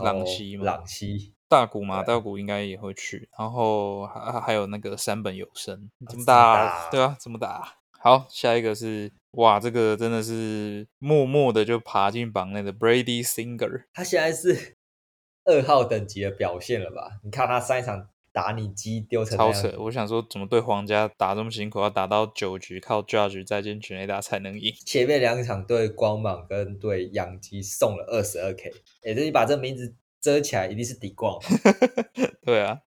[0.02, 3.28] 朗西嘛，朗西，大谷嘛，大谷应该也会去。
[3.38, 7.74] 然后还还有那个山本有生，这么大，对啊，这么大。
[8.00, 14.77] 好，下一个是哇，这个真的是默默的就爬进榜内的 Brady Singer，他现在是。
[15.48, 17.20] 二号等级的表现了吧？
[17.24, 19.74] 你看他上一场打你鸡丢成超扯！
[19.78, 24.72] 我想说，怎么对皇家打这么辛苦，要打到九局，靠 Judge 再进全垒打才能赢？
[24.84, 28.70] 前面两场对光芒跟对养鸡送了二十二 K，
[29.02, 31.40] 哎，这你把这名字遮起来，一定是底光。
[32.44, 32.82] 对啊，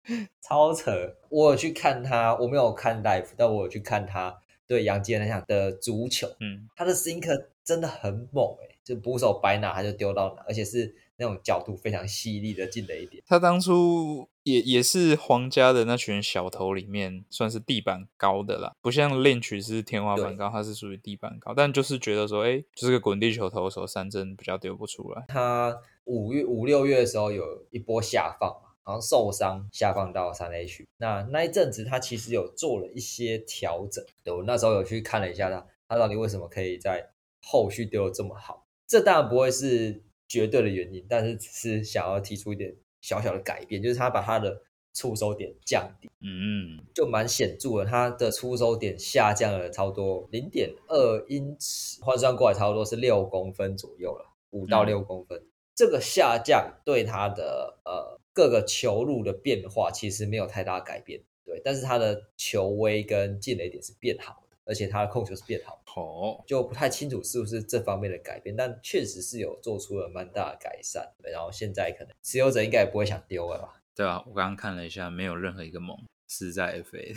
[0.42, 1.14] 超扯！
[1.28, 6.26] 我有去看他，我没有看 live，但我有去看他对杨基那场的足球。
[6.40, 10.96] 嗯，他的 sinker 真的很猛，哎，就捕手摆哪他就丢到哪，而且是。
[11.18, 13.22] 那种角度非常犀利的进了一点。
[13.26, 21.52] 他当初也也是皇家的那群小头里面算是地板高的啦，不像练曲是天花板高，他是属于地板高。
[21.52, 25.24] 但就是觉得说，哎，就是个滚地球投手，三针比较丢不出来。
[25.28, 30.86] 他五月五六月的时候有一波下放嘛，好像受伤下放到三 A 区。
[30.98, 34.04] 那那一阵子他其实有做了一些调整。
[34.22, 37.10] 对我那时候有去看了一下他，他到底为什么可以在
[37.42, 38.66] 后续丢的这么好？
[38.86, 40.04] 这当然不会是。
[40.28, 44.60] 绝对的原因，但是只是想要提出一点小小的改变，就是他把他的
[44.92, 47.84] 出手点降低，嗯，就蛮显著的。
[47.84, 55.42] 他的出手点下降了差不多零点二英尺，换算过来差不多是六公分左右了，五到六公分。
[55.74, 64.42] 这个下降对他的呃各个球路的变化其实没有太大改变，对，但是他的球威跟进雷点是变好。
[64.68, 71.10] 而且他的控球是变好，哦，就不太清楚是不是这方面的改变，但确实是有做出了蛮大的改善。
[71.22, 73.82] 然后现在可能持有者应该也不会想丢了吧？
[73.96, 75.96] 对啊，我刚刚看了一下，没有任何一个猛
[76.28, 77.16] 是在 FA。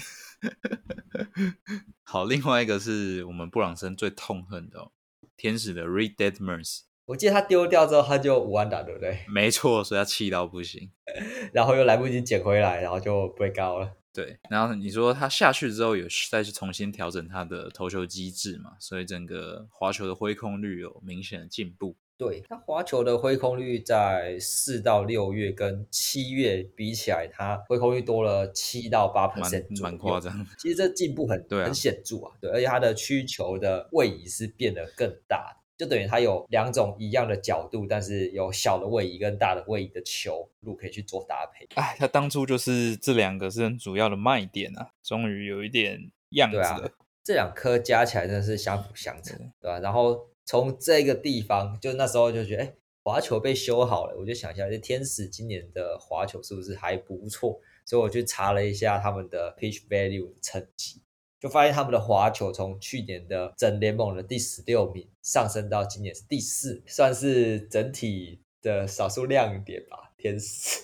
[2.03, 4.91] 好，另外一个是我们布朗森最痛恨的哦
[5.35, 6.83] 天使的 Reed Deadmers。
[7.05, 9.19] 我记得他丢掉之后他就五安打，对不对？
[9.27, 10.89] 没错，所以他气到不行，
[11.51, 13.97] 然后又来不及捡回来，然后就被高了。
[14.13, 18.71] 对，然后你说他下去之后有再去重新调整他的投球机制嘛？
[18.79, 21.95] 所以整个滑球的挥空率有明显的进步。
[22.17, 30.45] 对他滑球的挥空率在四到六月跟七月比起来，他挥空率多了七到八 percent，蛮夸张。
[30.59, 32.31] 其实这进步很很显著啊。
[32.39, 35.57] 对，而且他的曲球的位移是变得更大。
[35.81, 41.67] 就等于它有两种一样的角度，但是有小的位移跟大的位移的球路可以去做搭配。
[41.73, 46.91] 哎，它当初就是这两个是很主要的卖点啊，终于有一点样子了。
[47.23, 49.79] 这两颗加起来真的是相辅相成，对吧？
[49.79, 57.59] 然后从这个地方，就那时候就觉得，哎，滑球被修好了，我就想一下，这天使今年的滑球是不是还不错？
[57.87, 61.01] 所以我去查了一下他们的 pitch value 成绩。
[61.41, 70.13] 就发现他们的滑球从去年的整联盟的第十六名上升到今年是第四，算是整体的少数亮点吧。
[70.17, 70.81] 天使，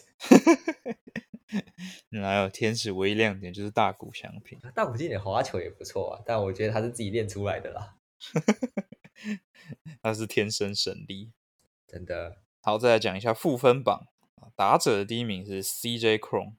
[2.10, 7.96] 哪有天使唯一亮点就是大谷相平，大谷今年滑球也不错啊，但我觉得他是自己练出来的啦。
[10.02, 11.30] 他是天生神力，
[11.88, 12.38] 真的。
[12.62, 14.08] 好，再来讲一下负分榜
[14.56, 16.54] 打者的第一名是 CJ Cron，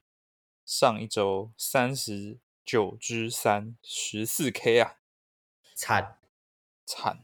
[0.65, 2.39] 上一周三十。
[2.68, 4.98] 九之三十四 K 啊，
[5.74, 6.18] 惨
[6.85, 7.18] 惨！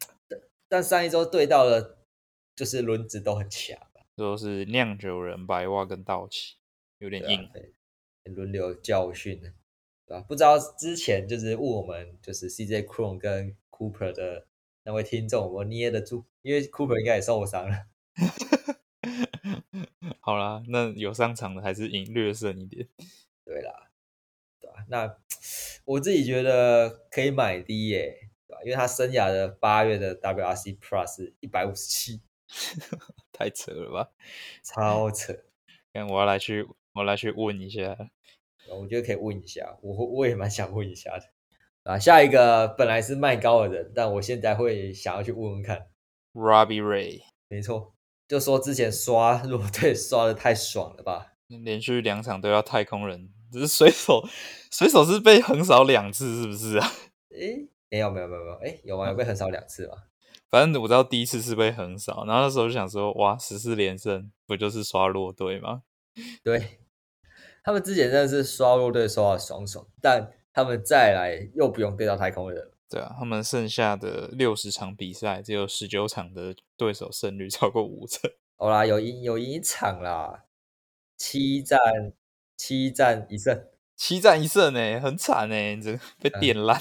[0.69, 1.99] 但上一周对到了，
[2.57, 3.79] 就是轮子都很强，
[4.17, 6.55] 都是酿酒人白袜跟道奇，
[6.97, 7.51] 有点硬，
[8.25, 9.39] 轮流教训，
[10.07, 10.25] 对吧？
[10.27, 14.47] 不知道之前就是问我们，就是 CJ Cron 跟 Cooper 的
[14.85, 17.87] 那位听众，我捏得住，因为 Cooper 应该也受伤了。
[20.21, 22.89] 好啦，那有上场的还是赢略胜一点，
[23.45, 23.91] 对啦。
[24.95, 25.13] 那
[25.85, 28.63] 我自己觉得可以买低耶，对吧？
[28.63, 32.23] 因为他生涯的八月的 WRC Plus 一百五十七，
[33.37, 34.11] 太扯了吧？
[34.63, 35.35] 超扯！
[35.93, 37.97] 看我要来去，我来去问一下。
[38.71, 41.25] 我觉得可以问一下，我我也蛮想问一下的
[41.91, 41.99] 啊。
[41.99, 45.89] 下一个本来是卖高的人，但我现在会想要去问问看。
[46.35, 47.97] Robbie Ray，没错，
[48.29, 51.33] 就说之前刷 弱队刷的太爽了吧？
[51.49, 53.33] 连续两场都要太空人。
[53.55, 54.23] 只是水手
[54.71, 56.91] 水手是被横扫两次，是不是啊？
[57.31, 59.09] 诶，没有没有没有没有，诶，有吗？
[59.09, 59.95] 有被横扫两次吗？
[60.51, 65.83] 反正我知道第一次是被横扫，然后那时候就想说，哇，十四连胜不就是刷弱队吗？
[66.43, 66.79] 对，
[67.63, 72.71] 他们之前真的是刷弱队刷的爽爽，但他们再来又不用对到太空人。
[72.89, 78.31] 对啊，他们剩下的六十场比赛，只有十九场的对手胜率超过五成。
[78.57, 80.45] 好啦，有赢有赢一场啦，
[81.17, 81.81] 七战
[82.57, 86.81] 七战一胜，七战一胜呢，很惨呢， 这被电烂，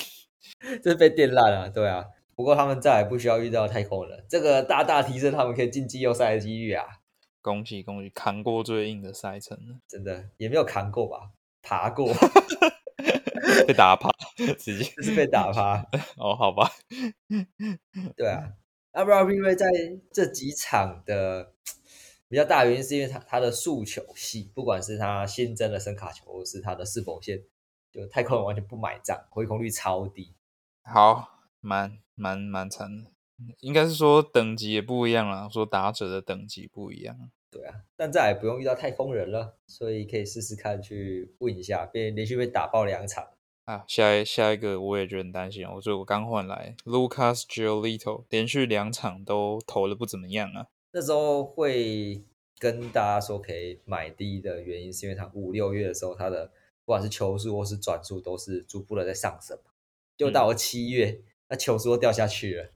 [0.82, 1.70] 这是被电烂了。
[1.70, 2.06] 对啊，
[2.36, 6.86] 不过他们再也不需要遇到太空人，这个大大提升他们可以进季后赛的几率啊！
[7.42, 11.32] 恭喜恭喜，扛过最硬的赛程了，真的也没有扛过吧，
[11.62, 12.14] 爬过。
[13.68, 14.10] 被打趴，
[14.58, 15.86] 直接是被打趴
[16.18, 16.72] 哦，好吧，
[18.16, 18.54] 对啊，
[18.94, 19.68] 阿布拉因为在
[20.12, 21.52] 这几场的
[22.34, 27.40] 比较大原因，是因为他他的速球系，不管是他新增的声卡球，或是他的是否线，
[27.92, 30.34] 就太空人完全不买账，回空率超低，
[30.82, 33.12] 好，蛮蛮蛮惨的，
[33.60, 37.16] 应该是说等级也不一样了，说打者的等级不一样。
[37.52, 43.28] 对啊，但再也不用遇到太空人了，所以可以试试看去问一下，被连续被打爆两场
[43.66, 43.86] 啊！
[43.88, 50.66] 下一下一个我也觉得很担心，我说我刚换来 Lucas Giolito，连续两场都投的不怎么样啊。
[50.94, 52.24] 那时候会
[52.60, 56.46] 跟大家说可以买低的原因，是因为他五六月的时候，他的
[56.86, 59.58] 不管是球速或是转速都是逐步的在上升，
[60.16, 62.70] 就到了七月，那球速都掉下去了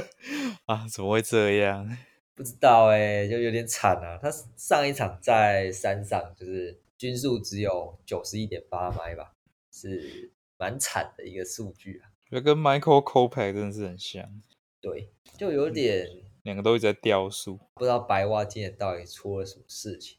[0.64, 0.86] 啊！
[0.90, 1.96] 怎么会这样？
[2.34, 4.18] 不知道哎，就有点惨啊！
[4.20, 9.34] 他上一场在山上，就是均速只有九十一点八迈吧，
[9.70, 12.08] 是蛮惨的一个数据啊。
[12.30, 14.40] 觉得跟 Michael Kopech 真的是很像，
[14.80, 16.08] 对，就有点
[16.42, 20.18] 两个都一直在掉速，不知道白袜今年到底出了什么事情。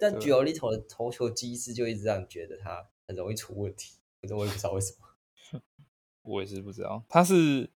[0.00, 5.60] 但 j o l i t o 的投球机制就一直让你觉得他很容易出问题，可是我也不知道为什么。
[6.22, 7.70] 我也是不知道，他是。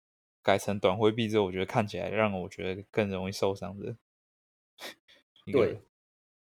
[0.42, 3.96] 改成短挥臂之后，我觉得看起来让我觉得更容易受伤的。
[5.50, 5.82] 对，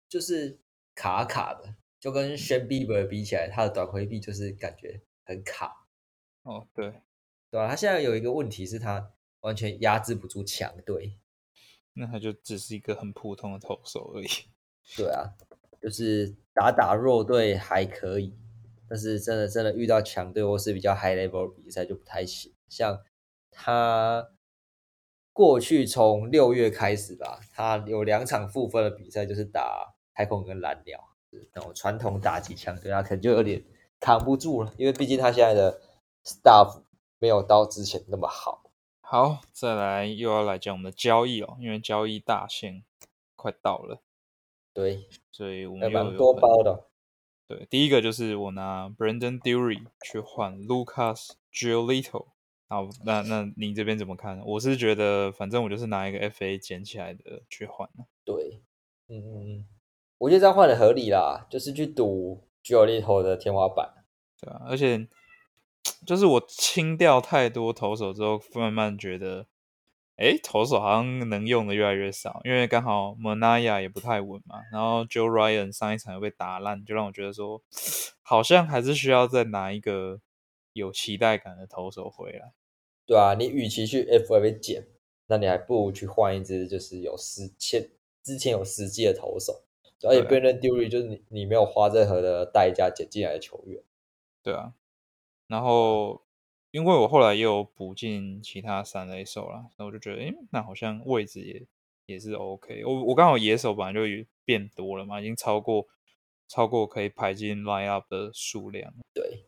[0.09, 0.59] 就是
[0.93, 5.87] 卡卡的，就跟 Shan Bieber 比起来，他的短挥臂就是感觉很卡。
[6.43, 6.91] 哦，对，
[7.49, 7.69] 对吧？
[7.69, 11.21] 他现在有一个问题是他完全压制不住强队，
[11.95, 14.29] 那他就只是一个很普通的投手而已。
[14.97, 15.33] 对啊，
[15.81, 18.35] 就是打打弱队还可以，
[18.89, 23.03] 但是真的真的遇到强队或是比较 high level 比赛就不太行，像。
[23.55, 24.31] 他
[25.35, 30.99] 过去从六月开始吧，他有两场负分的比赛，就是打太空跟蓝鸟，
[31.53, 33.63] 那种传统打击枪，对他可能就有点
[34.01, 35.83] 扛不住了，因为毕竟他现在的
[36.25, 36.83] staff
[37.19, 38.62] 没有到之前那么好。
[39.13, 42.83] 好，再来又要来讲我们的交易哦，因为交易大限
[43.37, 44.01] 快到了。
[44.73, 46.89] 对，所以我们蛮多包的。
[47.47, 52.29] 对，第一个就是我拿 Brandon Dury 去换 Lucas Giolito。
[52.71, 54.41] 好，那那你这边怎么看？
[54.47, 57.87] 我是觉得，反正我就是拿一个 FA 捡起来的去换
[58.25, 58.63] 对，
[59.09, 59.67] 嗯，
[60.17, 63.93] 我觉得这样换的合理啦，就是去赌 j o l i t o 的天花板。
[64.41, 65.07] 对啊，而且
[66.07, 69.47] 就是我清掉太多投手之后，慢慢觉得，
[70.17, 77.63] 哎，投手好像能用的越来越少，因为刚好 Manaya 也不太稳嘛，然后 Joe Ryan 上一场又被打烂，就让我觉得说，
[78.23, 80.21] 好像还是需要再拿一个
[80.73, 82.53] 有期待感的投手回来。
[83.05, 84.87] 对啊，你与其去 F A 减，
[85.27, 87.91] 那你还不如去换一支就是有实前
[88.23, 89.65] 之前有实际的投手，
[90.03, 93.83] 而且 Brandon Dury 就是你你没有花任何的代价捡进来的球员。
[94.43, 94.73] 对啊，
[95.53, 96.25] 然后
[96.71, 101.67] 因为我后来也有补进其他三垒手了，那我就觉得，哎，那好像位置也
[102.07, 102.83] 也是 O K。
[102.87, 104.01] 我我刚好野手本来就
[104.47, 105.87] 变多了嘛，已经超过
[106.49, 108.95] 超过可以排进 line up 的数量。
[109.13, 109.45] 对。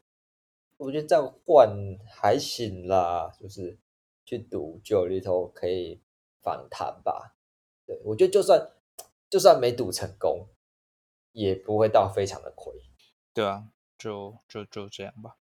[0.76, 1.74] 我觉得这样换
[2.06, 3.78] 还行啦，就是
[4.26, 6.02] 去赌九里头可以
[6.42, 7.36] 反弹吧。
[7.86, 8.72] 对我觉得就算
[9.30, 10.48] 就算没赌成功，
[11.32, 12.74] 也不会到非常的亏。
[13.32, 15.36] 对啊，就就就这样吧。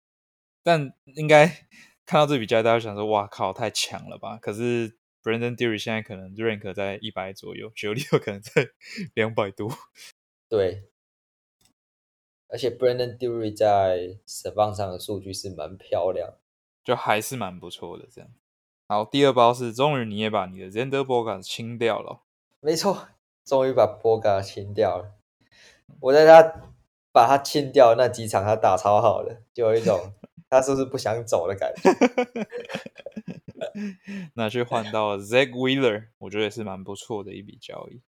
[0.62, 1.46] 但应该
[2.04, 8.68] 看到这笔交易，大家想说：“哇靠，太强了吧！”可是 Brandon Dury 现在可能 rank 在一百左右，九里头可能在
[9.14, 9.70] 两百多。
[10.48, 10.88] 对。
[12.48, 16.34] 而且 Brandon Dury 在神棒上的数据是蛮漂亮，
[16.84, 18.06] 就还是蛮不错的。
[18.12, 18.30] 这样，
[18.88, 22.20] 好，第二包是终于你也把你的 Zander Boga 清掉了。
[22.60, 23.08] 没错，
[23.46, 25.14] 终于把 Boga 清掉了。
[26.00, 26.72] 我在他
[27.10, 30.12] 把他清掉那几场，他打超好的，就有一种
[30.52, 31.90] 他是不是不想走的感觉。
[34.36, 38.02] 那去换到 Zach Wheeler，我觉得也是蛮不错的一笔交易。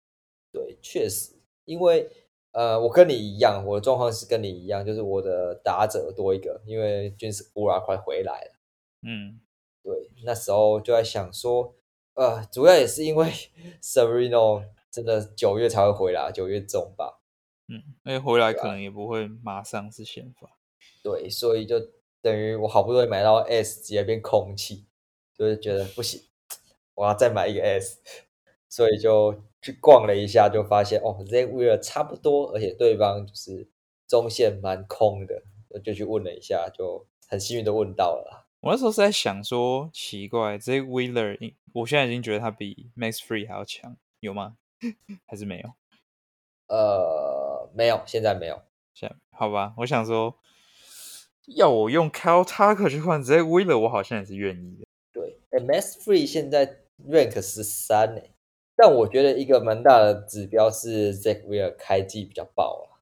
[0.52, 2.10] 对，确实，因为。
[2.56, 8.52] 呃，我跟你一样，我的状况是跟你一样，就是我的打者多一个，因为军事乌拉快回来了。
[9.02, 9.42] 嗯，
[9.82, 11.74] 对，那时候就在想说，
[12.14, 13.26] 呃，主要也是因为
[13.82, 17.24] Sereno 真的九月才会回来，九月中吧。
[17.70, 20.48] 嗯，因为回来可能也不会马上是先发。
[21.02, 21.80] 对，所以就
[22.24, 24.88] 等于我好不容易买到 S，直接变空气，
[25.38, 26.20] 就是觉得不行，
[26.96, 28.00] 我要再买一个 S，
[28.68, 29.44] 所以就。
[29.64, 33.70] 去逛了一下，就发现哦，Z w e r 差不多，而且对方就是
[34.10, 35.42] 中线蛮空的，
[35.80, 38.46] 就去问了一下，就很幸运的问到了。
[38.60, 44.58] 我那时候是在想说，奇怪，Z Wheeler，我现在已经觉得他比 Max Free 还要强，有吗？
[45.26, 45.70] 还是没有？
[46.68, 48.62] 呃，没有，现在没有。
[49.32, 50.36] 好吧，我想说，
[51.48, 54.88] 要我用 Cal Tucker 去换 Z Wheeler，我好像也是愿意的。
[55.12, 58.22] 对，Max Free 现在 Rank 十三呢。
[58.76, 62.98] 但我觉得一个蛮大的指标是 Zack Wheeler 开季比较爆啊。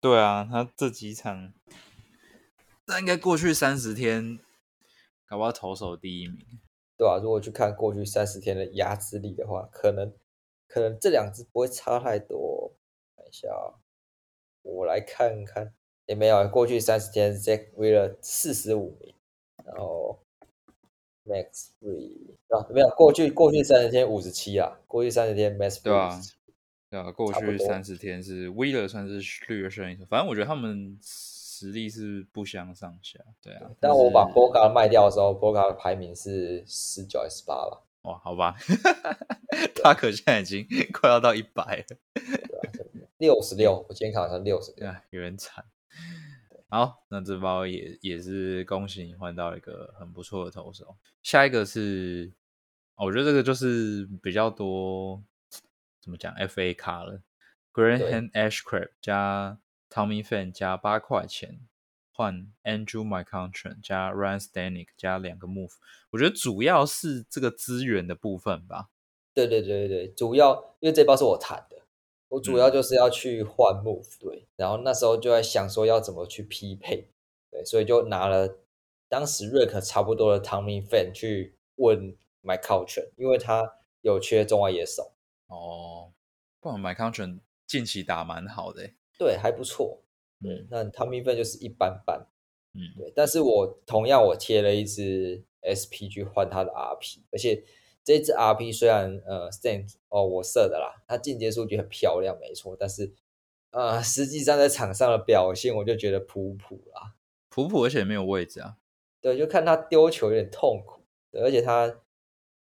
[0.00, 1.52] 对啊，他这几场，
[2.86, 4.38] 那应该过去三十天，
[5.26, 6.38] 搞不好投手第一名。
[6.96, 10.12] 对啊，如果去看过去三十天的压制力的话，可能
[10.68, 12.74] 可能这两只不会差太多。
[13.16, 13.76] 等一下啊，
[14.62, 15.74] 我来看看，
[16.06, 19.14] 也没有过去三十天 Zack Wheeler 四十五名，
[19.64, 20.18] 然后。
[21.26, 26.20] Max Free 啊，没有过去过去三十天五十七啊，过去三十天 Max Free 对啊，
[26.90, 33.70] 对啊，过去三十天是 Wheeler 算是略胜一筹，反正我觉得他们实力是不相上下，对啊。
[33.80, 37.82] 但我把 b o g a 卖掉的时候 b o g a 的排名是十九还是十八了？
[38.02, 38.54] 哇，好吧，
[39.82, 41.96] 他可现在已经快要到一百了，
[43.16, 45.64] 六十六，我今天看好像六十六，有点惨。
[46.74, 50.96] 好，那这包也也是恭喜你换到一个很不错的投手。
[51.22, 52.32] 下一个是，
[52.96, 55.22] 我觉得这个就是比较多
[56.00, 57.22] 怎么讲 FA 卡了
[57.72, 59.56] ，Graham Ashcraft 加
[59.88, 61.60] Tommy Fan 加八块钱
[62.10, 65.74] 换 Andrew My Country 加 Ryan Stanek 加两个 Move。
[66.10, 68.88] 我觉得主要是这个资源的部分吧。
[69.32, 71.73] 对对对对对，主要因为这包是我谈的。
[72.34, 77.08] 我主要就是要去换 move 对，然后那时候就在想说要怎么去匹配，
[77.48, 78.58] 对，所以就拿了
[79.08, 85.12] 当时 Rick 差不多的 Tommy Fan 去问 My Culture，因为他有缺中外野手。
[85.46, 86.12] 哦，
[86.60, 90.02] 不然 My Culture 近期打蛮好的，对，还不错。
[90.40, 92.26] 嗯，那 Tommy Fan 就是一般般。
[92.72, 97.64] 嗯，对，但是我同样我贴了一支 SP 去换他的 RP，而且。
[98.04, 103.14] 这支 RP 虽然呃 stand 哦我设的啦，它进阶数据很漂亮，没错，但是
[103.70, 107.14] 呃实际上在场上的表现我就觉得普普啦，
[107.48, 108.76] 普普而且没有位置啊，
[109.22, 111.00] 对，就看他丢球有点痛苦，
[111.32, 112.02] 对，而且他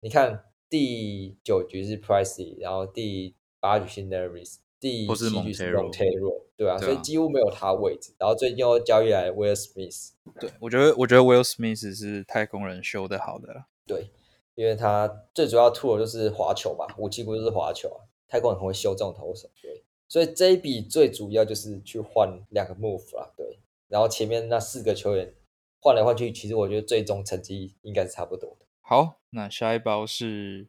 [0.00, 14.08] 你看第九局是 Pricey，然后第八局是 Nervous，第七局是 Montero，对啊，所以几乎没有他位置，然后最近又交易来 Will Smith，对我觉得我觉得 Will Smith 是太空人修的好的了，对。
[14.54, 18.04] 因为他最主要突的就是滑球吧，武器不就是滑球啊？
[18.28, 25.34] 太空人很会修这种投手，对，所以这一笔最主要就是去换两个 move 啦，对，然后前面那四个球员
[25.80, 28.66] 换来换去，其实我觉得最终成绩应该是差不多的。
[28.80, 30.66] 好，那下一包是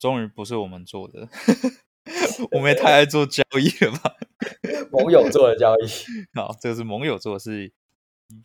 [0.00, 1.28] 终于不是我们做的，
[2.50, 4.16] 我们也太爱做交易了吧？
[4.90, 5.86] 盟友做的交易，
[6.34, 7.72] 好，这个是盟友做的是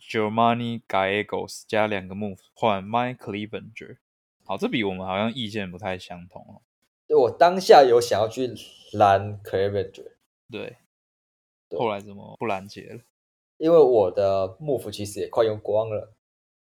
[0.00, 3.96] Germany Gallegos 加两个 move 换 Mike Clevenger。
[4.44, 6.60] 好，这比我们好像意见不太相同哦。
[7.06, 8.54] 对我当下有想要去
[8.92, 10.10] 拦 c l a v e n g e
[10.50, 10.76] 对，
[11.78, 13.00] 后来怎么不拦截了？
[13.58, 16.12] 因为我的幕府其实也快用光了，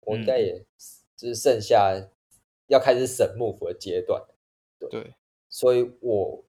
[0.02, 0.66] 我应该也
[1.16, 1.94] 就是剩下
[2.68, 4.22] 要开始省幕府的阶段。
[4.80, 5.14] 对，
[5.48, 6.44] 所以我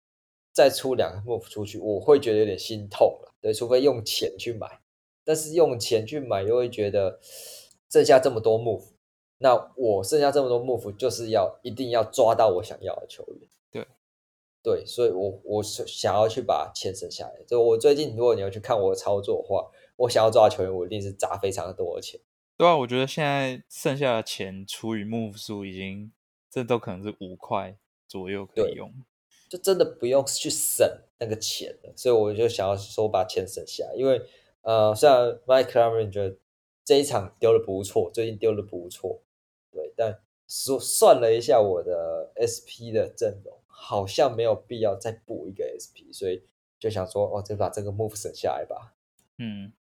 [0.52, 3.34] 再出两个幕府出去，我会觉得有点心痛了。
[3.40, 4.80] 对，除非用钱去买，
[5.24, 7.20] 但是用钱去买又会觉得
[7.90, 8.94] 剩下这么多幕府。
[9.38, 13.48] 那我剩下这么多幕府，就是要一定要抓到我想要的球员。
[13.70, 13.86] 对，
[14.62, 17.42] 对，所以我我是想要去把钱省下来。
[17.46, 22.20] 就我最近，如果你要去看我的操作的话，我想要抓球员，我一定是砸非常多的钱。
[22.56, 26.10] 对啊，我觉得现在剩下的钱除以幕数，已经
[26.50, 27.76] 这都可能是五块
[28.08, 28.92] 左右可以用，
[29.48, 30.84] 就真的不用去省
[31.20, 31.92] 那个钱了。
[31.94, 34.20] 所以我就想要说把钱省下来，因为
[34.62, 36.36] 呃，虽然 Mike c l a m e r 觉得
[36.84, 39.22] 这一场丢的不错，最近丢的不错。
[39.98, 46.44] 但说算了一下我的 SP 的阵容，好像没有必要再补一个 SP，所以
[46.78, 48.94] 就想说，哦，就把这个 move 省下来吧。
[49.38, 49.72] 嗯，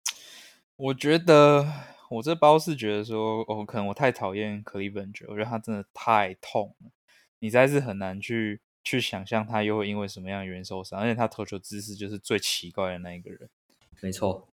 [0.77, 1.67] 我觉得
[2.09, 6.91] 我这包是觉得说，哦，可能我太讨厌 Cleveland，我觉得他真的太痛了，
[7.41, 13.49] 你实在是很难去去想象他又会因为什么样的原因受伤，而且他投球姿势就是最奇怪的那一个人。
[14.01, 14.49] 没错，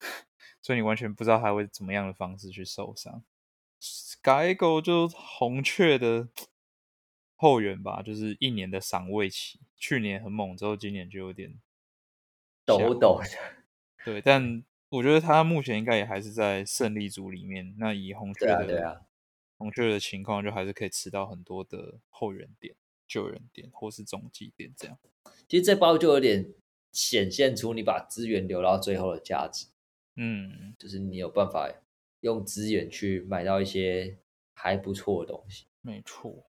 [0.62, 3.22] 所以你完全不知道他会怎么样的方式去受伤。
[4.22, 6.28] 改狗就红雀的
[7.36, 11.60] 后援吧，就是一年的赏位期，去年很猛，之后今年就有点
[12.64, 13.28] 抖抖的。
[14.04, 17.74] 对，但我觉得他目前应该也还是在胜利组里面。
[17.78, 19.04] 那以红雀的
[19.58, 22.74] 红雀的情况，就还是可以吃到很多的后援点、
[23.06, 24.98] 救援点或是中继点这样。
[25.48, 26.52] 其实这包就有点
[26.92, 29.66] 显现出你把资源留到最后的价值。
[30.16, 31.70] 嗯，就是你有办法。
[32.20, 34.18] 用资源去买到一些
[34.54, 36.46] 还不错的东西，没错。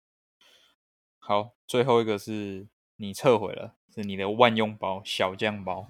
[1.20, 5.89] 好，最后一个是你撤回了，是你的万用包小酱包。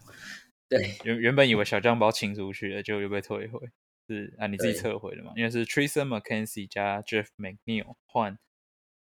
[0.68, 3.70] 对，原原本以为小酱包清出去了，就又被退回，
[4.08, 5.32] 是啊，你自己撤回了嘛？
[5.36, 8.38] 因为是 Tristan McKenzie 加 Jeff McNeil 换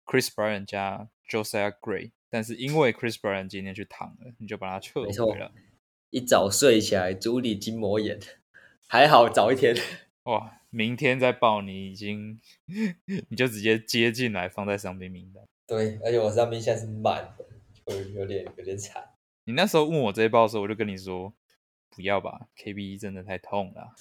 [0.04, 5.52] Chris Bryant 加 Josiah Gray，但是因为 Chris Bryant 今天去躺了，你就把它撤回了。
[6.10, 8.18] 一早睡起来，足底筋膜炎，
[8.86, 9.74] 还好早一天。
[10.24, 10.60] 哇！
[10.70, 12.40] 明天再报，你已经
[13.28, 15.44] 你就直接接进来放在伤兵名单。
[15.66, 17.46] 对，而且我伤兵现在是满的，
[17.86, 19.10] 就有点有点惨。
[19.44, 21.32] 你那时候问我这一报的时候，我就跟你说
[21.90, 23.94] 不要吧，KB 真的太痛了。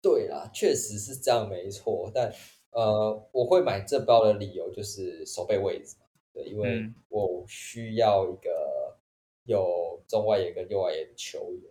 [0.00, 2.10] 对啦，确实是这样，没错。
[2.14, 2.32] 但
[2.70, 6.06] 呃，我会买这包的理由就是守备位置嘛。
[6.32, 8.96] 对，因为我需要一个
[9.44, 11.62] 有中外野跟右外野的球员，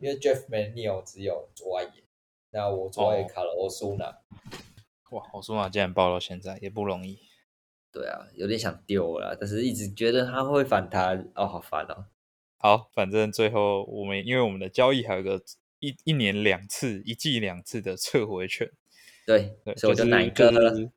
[0.00, 1.97] 因为 Jeff McNeil 只有左外野。
[2.50, 4.06] 那我作为卡了欧苏纳，
[5.10, 7.18] 哇，欧苏纳竟然爆到现在也不容易。
[7.92, 12.06] 对啊，有点想丢了，但是一直觉得他会反弹，哦，好烦哦。
[12.56, 15.42] 好，反正最后我们因为我们的交易还有个
[15.80, 18.70] 一一年两次、一季两次的撤回权。
[19.26, 20.90] 对，所以我就奶哥了，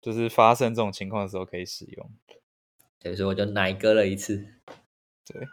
[0.00, 2.10] 就是发生这种情况的时候可以使用。
[2.98, 4.46] 对，所以我就奶哥了一次。
[5.26, 5.46] 对，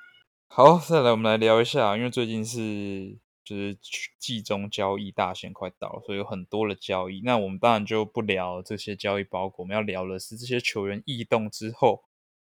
[0.48, 3.18] 好，再来我们来聊一下，因为最近是。
[3.44, 3.76] 就是
[4.20, 7.22] 季中交易大限快到了，所以有很多的交易。
[7.24, 12.04] 那我们当然就不聊这些交易包裹，我们要聊的是这些球员异动之后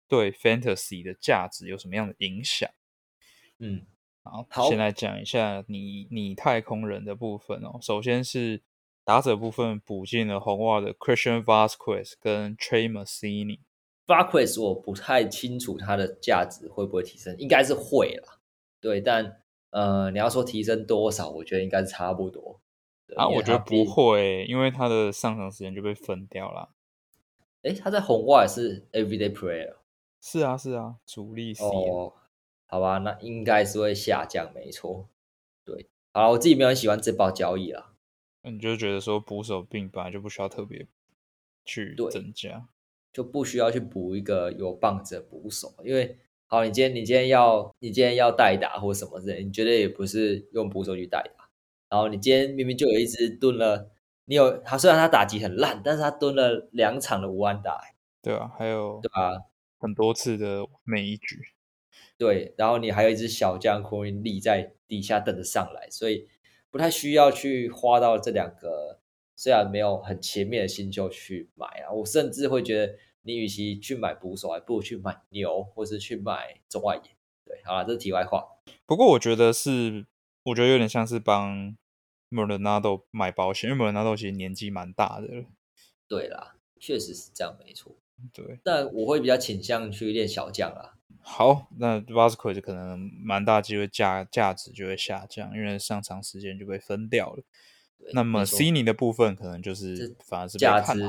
[0.06, 2.70] 对 Fantasy 的价值有什么样的影响。
[3.58, 3.84] 嗯，
[4.22, 7.78] 好，先来讲一下你你太空人的部分哦。
[7.82, 8.62] 首先是
[9.04, 13.58] 打者部分补进了红袜的 Christian Vasquez 跟 Trey Mancini。
[14.06, 18.40] Vasquez 我不太清楚它的价值会不会提升，应该是会了。
[18.80, 19.42] 对，但。
[19.70, 22.60] 呃，你要说提升多少，我觉得应该是差不多。
[23.16, 26.70] 啊，我觉得不会，因为他的上场时间就被分掉了。
[27.62, 29.76] 哎，他在红袜是 everyday player。
[30.20, 31.64] 是啊，是啊，主力 C。
[31.64, 32.12] 哦，
[32.66, 35.08] 好吧，那应该是会下降，没错。
[35.64, 37.92] 对，好了，我自己没有很喜欢这包交易啦。
[38.42, 40.86] 那你就觉得说捕手并本来就不需要特别
[41.64, 42.68] 去增加，
[43.12, 46.18] 就不需要去补一个有棒子的捕手，因为。
[46.48, 51.48] 好，你今天你今天要你今天要代打或什么之类，你绝对也不是用捕手去代打。
[51.88, 53.90] 然后你今天明明就有一只蹲了，
[54.26, 57.80] 你有他虽然他打击很烂，但是他蹲了两场的无安打，
[58.22, 59.42] 对啊，还有对啊，
[59.80, 61.36] 很多次的每一局，
[62.16, 66.28] 对，然后你还有一只小将可以立在底下等着上来，所以
[66.70, 69.00] 不太需要去花到这两个
[69.34, 72.94] 虽然没有很前面的新秀去买啊，我甚至会觉得。
[73.26, 77.02] 你与其去买捕手，还不如去买牛，或是去买中外野。
[77.44, 78.46] 对，好了，这是题外话。
[78.86, 80.06] 不过我觉得是，
[80.44, 81.76] 我觉得有点像是帮
[82.30, 85.44] Mernado 买保险，因为 Mernado 其实年纪蛮大的。
[86.08, 87.96] 对啦，确实是这样，没错。
[88.32, 90.94] 对，但我会比较倾向去练小将啦。
[91.20, 97.42] 好，那 Vasquez 可能蛮大机会价价值就会下降，因为上场时间就被分掉了。
[98.12, 101.00] 那么 c n i 的部分可能就是反而是价值。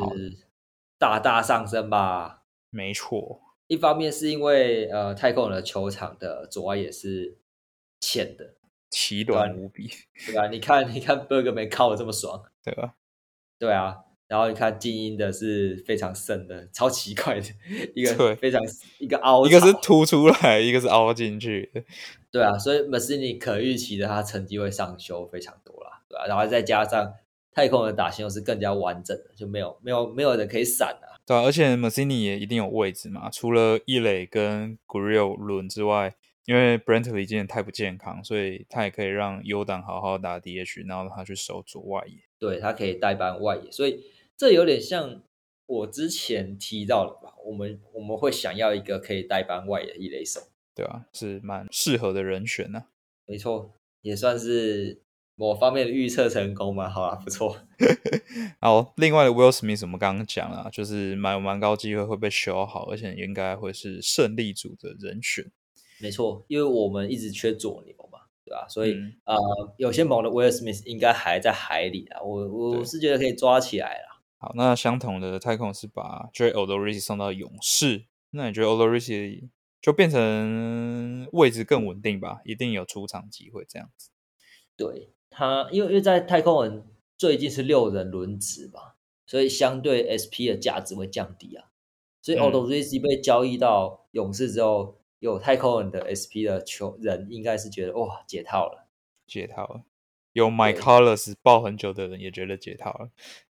[0.99, 3.41] 大大上升吧，没错。
[3.67, 7.37] 一方面是因为呃，太空人的球场的左外也是
[7.99, 8.55] 浅的，
[8.89, 9.89] 奇短无比，
[10.25, 10.47] 对吧？
[10.47, 12.95] 你看，你看 Bergman 靠的这么爽，对吧？
[13.59, 13.97] 对啊。
[14.27, 17.47] 然后你看精英的是非常深的，超奇怪的
[17.95, 18.61] 一个，非常
[18.99, 21.85] 一个凹，一个是凸出来，一个是凹进去。
[22.31, 26.25] 对啊，所以 m a s i n i 可预期的，他成绩会上修非常多啦，对吧？
[26.27, 27.13] 然后再加上。
[27.57, 31.17] 太空人打线又是更加完整的，就没有没有没有人可以闪啊。
[31.25, 33.31] 对啊，而且 m a s i n i 也一定有位置嘛。
[33.31, 42.19] 除了伊磊跟 Grill 轮之外，因为 Brentley 今年太不健康，所以他也可以让 U 档好好打 DH，然后他去守左外野。
[42.37, 44.03] 对他可以代班外野，所以
[44.37, 45.23] 这有点像
[45.65, 47.33] 我之前提到的吧。
[47.43, 50.41] 我们我们会想要一个可以代班外野的一垒手，
[50.75, 52.83] 对啊，是蛮适合的人选呢。
[53.25, 55.01] 没错，也算是。
[55.39, 56.89] 某方面的预测成功嘛？
[56.89, 57.55] 好啊，不错。
[58.59, 65.51] 好，另外的 Will Smith 我们刚刚讲了，就是蛮蛮高机会会被修好，而且应该会是胜利组的人选。
[65.99, 68.67] 没错，因为我们一直缺左牛嘛，对吧？
[68.67, 69.35] 所以呃，
[69.77, 74.23] 有些猛的 Will Smith 应该还在海里啊，我我是觉得可以抓起来了。
[74.39, 82.41] 好，那相同的太空是把 J Odorizzi 送到勇士，那你觉得 Odorizzi 就变成位置更稳定吧？
[82.43, 84.09] 一定有出场机会这样子。
[84.75, 86.83] 对他，因为因为在太空人
[87.17, 91.65] 最近是六人轮值吧，所以相对 SP 的价值会降低啊。
[92.21, 94.97] 所以 Odorizzi 被交易到勇士之后。
[95.19, 98.87] 有太空人的 SP 的球人应该是觉得哇解套了，
[99.25, 99.81] 解套了。
[100.33, 103.09] 有 My Colors 抱很久的人也觉得解套了。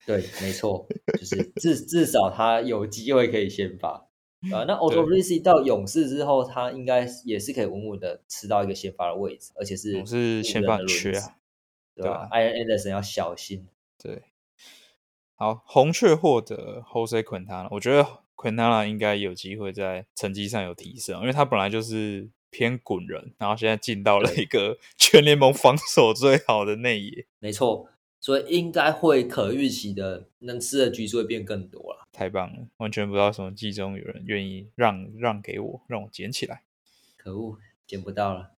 [0.06, 0.88] 对，没错，
[1.20, 4.08] 就是至至少他有机会可以先发
[4.54, 4.64] 啊。
[4.66, 11.36] 那 Otto r i c i 到勇士之后，他应该也是可以稳稳的吃到一个先发的位置，而且是是先发缺啊，
[12.02, 13.68] 对吧？Iron Anderson 要小心。
[13.98, 14.24] 对，
[15.36, 18.24] 好，红雀获得 Jose Quintana，我觉得。
[18.40, 27.28] Quintana 应该有机会在成绩上有提升，因为他本来就是偏滚人，然后现在进到了一个 全联盟防守最好的内野。
[27.40, 27.90] 没错，
[28.22, 32.08] 所以应该会可预期的，能吃的局数会变更多了。
[32.14, 36.64] 太棒了，完全不知道什么季中有人愿意让让给我，让我捡起来。
[37.18, 38.54] 可恶，捡不到了。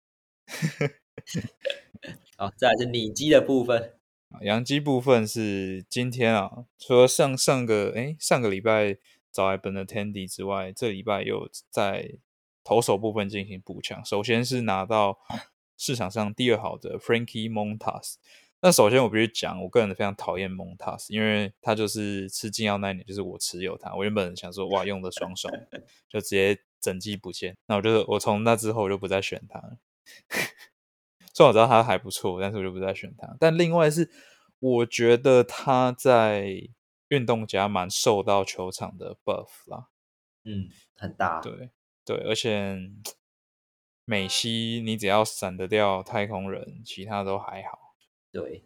[2.37, 3.95] 好，再来是拟鸡的部分。
[4.43, 8.99] 阳基部分是今天啊，除了上上个哎上个礼拜。
[9.33, 12.19] 找来 Ben Attendee 之外，这礼拜又在
[12.65, 14.05] 投手部分进行补强。
[14.05, 15.21] 首先是拿到
[15.77, 18.15] 市场上第二好的 Frankie Montas。
[18.61, 23.95] 那首先我必须讲，我个人非常讨厌 Montas，因为他就是吃禁药那一年，就是我持有他。
[23.95, 25.55] 我原本想说，哇，用的爽爽，
[26.09, 27.57] 就直接整季不见。
[27.67, 29.79] 那我就我从那之后我就不再选他了。
[31.41, 33.35] 虽然我知道他还不错，但是我就不再选他。
[33.41, 34.11] 但另外是，
[34.59, 36.69] 我觉得他在
[37.09, 39.89] 运动家蛮受到球场的 buff 啦，
[40.45, 41.71] 嗯，很大，对
[42.05, 42.77] 对，而且
[44.05, 47.97] 美西你只要闪得掉太空人，其他都还好，
[48.31, 48.65] 对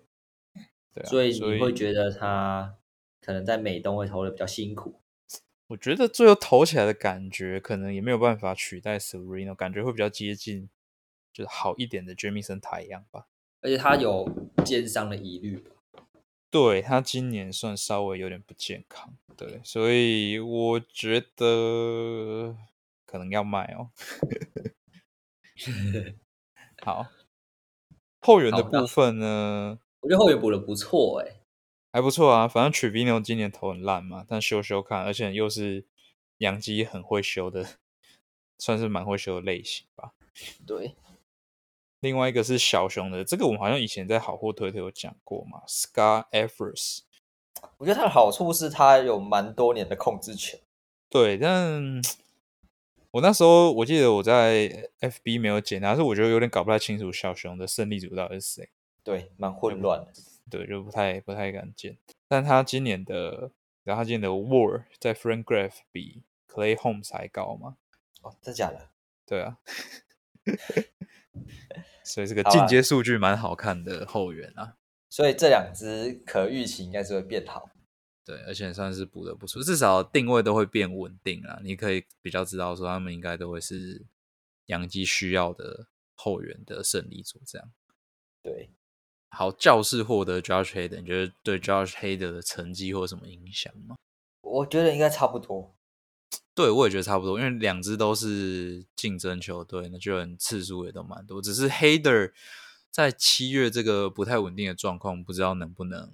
[0.93, 2.77] 对，所以你会觉得他
[3.21, 5.01] 可能在美东会投的比较辛苦。
[5.69, 10.69] 我觉得最后投起来的感觉，可能也没有办法取代 Sereno，感觉会比较接近，
[11.35, 13.27] 就是好一点的 Jamison 台一样吧。
[13.61, 14.27] 而且他有
[14.65, 15.63] 肩伤的疑虑。
[16.51, 22.57] 对他今年算稍微有点不健康，对，所以我觉得
[23.05, 23.91] 可能要卖哦。
[26.85, 27.09] 好，
[28.21, 29.81] 后援的部分呢？
[30.01, 31.41] 我觉得后援补的不错，哎，
[31.91, 32.47] 还不错啊。
[32.47, 35.85] 反正 Trevino 今年投很烂嘛，但修修看，而且又是
[36.39, 37.67] 杨基很会修的，
[38.59, 40.13] 算是蛮会修的类型吧。
[40.65, 40.95] 对。
[42.05, 46.99] 另外一个是小熊的，这个我们好像以前在好货推特有讲过嘛，Scar Efforts，。
[47.79, 50.61] 我觉得它的好处是它有蛮多年的控制权。
[51.09, 52.03] 对，但
[53.11, 58.69] 我那时候我记得我在 FB 没有剪，但是我觉得有点搞不太清楚小熊的胜利组到底是谁。
[59.03, 60.13] 对，蛮混乱的。
[60.51, 61.97] 对，就不太不太敢剪。
[62.29, 63.51] 但他今年的，
[63.83, 67.79] 然后他今年的 War 在 Frank Graph 比 Clay Holmes 还高嘛？
[68.21, 68.91] 哦，真假的？
[69.25, 69.57] 对啊。
[72.05, 74.77] 所以这个进阶数据蛮好看的后援啊，
[75.09, 77.71] 所以这两只可预期应该是会变好，
[78.25, 81.61] 对，而且算是补的不错，至少定位都会变稳定啊。
[81.63, 84.05] 你可以比较知道说他们应该都会是
[84.67, 87.73] 养鸡需要的后援的胜利组这样。
[88.43, 88.71] 对，
[89.31, 93.97] 好，教室获得 Josh Hader，你觉得对 Josh Hader 的成绩或什么影响吗？
[94.43, 95.74] 我觉得应该差不多。
[96.55, 101.43] 对，我也觉得差不多，因为两支都是竞争球队，那就很次数也都蛮多。
[101.43, 102.33] 只是 Hader
[102.91, 106.13] 在七月这个不太稳定的状况，不知道能不能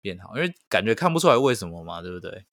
[0.00, 2.46] 变好，因为感觉看不出来为什么嘛，对不对？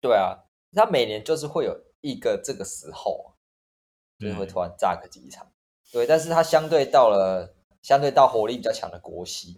[0.00, 3.34] 对啊，他每年就是会有一个这个时候，
[4.18, 5.50] 就是会突然炸个几场。
[5.92, 9.56] 对，但是他相对到了相对到火力比较强的国西，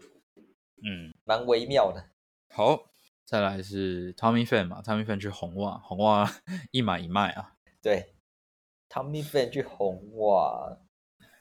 [0.83, 2.11] 嗯，蛮微妙的。
[2.49, 2.91] 好。
[3.27, 6.31] 再来是 Tommy Fan 嘛，Tommy Fan 去红袜，红袜
[6.71, 7.57] 一买一卖啊。
[7.83, 8.15] 对
[8.89, 10.79] ，Tommy Fan 去红袜，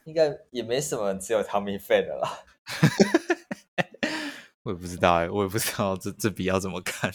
[0.04, 2.28] 应该也没什么，只有 Tommy Fan 的啦。
[4.64, 7.08] 我也不知道哎，我也不知道这这笔要怎么看，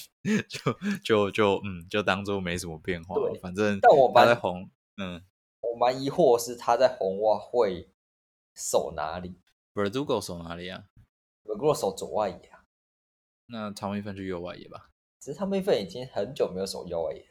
[0.47, 3.17] 就就就嗯，就当做没什么变化。
[3.41, 5.21] 反正但我蛮在红，嗯，
[5.59, 7.91] 我蛮疑惑是他在红袜会
[8.55, 9.37] 守哪里
[9.73, 10.85] ？Verdugo 守哪里啊
[11.43, 12.51] ？Verdugo 守左外野。
[13.51, 14.89] 那汤米芬去右外野吧。
[15.19, 17.23] 其实汤米粉已经很久没有守右外野，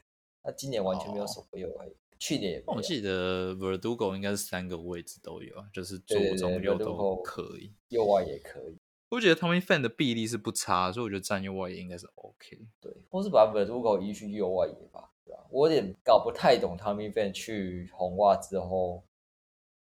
[0.43, 1.95] 他今年完全没有守过右外野。
[2.19, 8.77] 去年也我记得 Verdugo 应该是三个位置都有啊，就是左中右都可以，右外也可以。
[9.09, 12.59] 我觉得 Tommy Fan 的臂力是不差，所以我觉得站右外野应该是 OK。
[12.79, 15.45] 对，或是把 Verdugo 移去右外野吧，对吧？
[15.49, 19.03] 我有点搞不太懂 Tommy Fan 去红袜之后，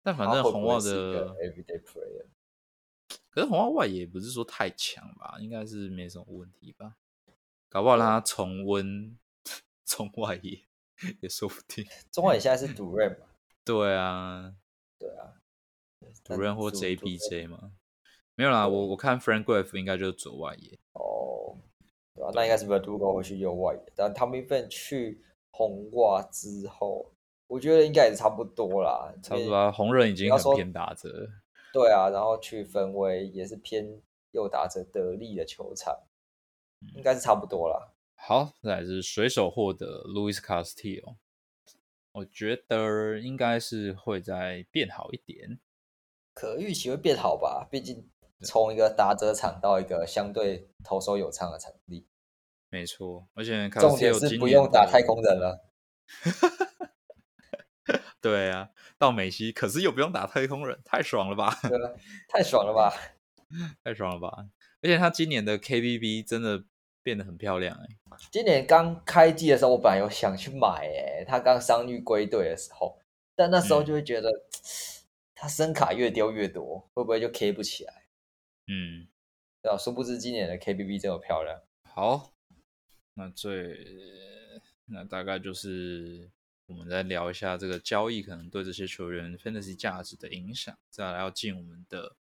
[0.03, 2.27] 但反正红袜的 Everyday Player，
[3.33, 5.37] 可是红袜外野不是说太强吧？
[5.41, 6.97] 应该是没什么问题吧？
[7.69, 9.17] 搞不好让他重温
[9.85, 10.61] 中外野。
[11.21, 13.27] 也说不定， 中外野现在是主任嘛？
[13.65, 14.55] 对啊，
[15.01, 15.35] 对啊，
[16.23, 17.73] 主任或 JPJ 嘛？
[18.37, 21.59] 没有啦，我我看 Frank Griff 应该就是左外野哦，
[22.15, 27.13] 对啊，那应该是 Verdugo 会去右外野，但 Tommy Fan 去红袜之后，
[27.49, 29.73] 我觉得应该也是差不多啦，差不多啊。
[29.73, 31.29] 红人已经很偏打者，
[31.73, 34.03] 对啊，然后去分威也是偏
[34.33, 36.07] 右打者得力的球场，
[36.95, 37.93] 应该是差不多啦。
[38.15, 41.17] 好，再来是水手获得 Louis Castillo，
[42.13, 45.59] 我觉得应该是会再变好一点，
[46.35, 47.67] 可预期会变好吧？
[47.71, 48.09] 毕竟
[48.45, 52.07] 从一个打者场到一个相对投手有畅的场地，
[52.69, 55.65] 没错，而且重点是不用打太空人了。
[58.21, 61.55] 对啊，到美西可是又不用打太空人，太爽了吧？
[62.29, 62.93] 太爽了吧？
[63.85, 64.47] 太爽了吧？
[64.83, 66.65] 而且他今年的 KBB 真的。
[67.05, 68.17] 变得很漂亮哎！
[68.31, 72.97] 今年刚开季的时候，我本来有想去买哎，他刚伤愈归队的时候，
[73.35, 74.31] 但那时候就会觉得
[75.35, 78.05] 他声卡越丢越多，会不会就 K 不起来？
[78.69, 79.09] 嗯，
[79.61, 79.77] 对吧？
[79.77, 81.61] 殊不知今年的 KBB 真的漂亮。
[81.91, 82.31] 好，
[83.15, 83.85] 那最
[84.87, 86.31] 那大概就是
[86.73, 90.75] 我们再聊一下这个交易可能对这些球员 fantasy 价值的影响。
[90.89, 92.17] 再来要进我们的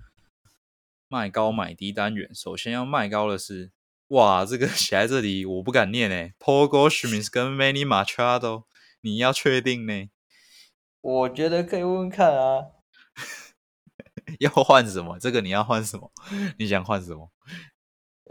[1.09, 3.71] 卖高买低单元，首先要卖高的是。
[4.09, 8.63] 哇，这个 写在这里我不敢念哎，Paul Goldschmidt 跟 Manny Machado，
[9.01, 10.09] 你要确定呢？
[11.01, 12.67] 我觉得可以问问看啊。
[14.39, 15.19] 要换什么？
[15.19, 16.11] 这个你要换什么？
[16.57, 17.31] 你想换什么？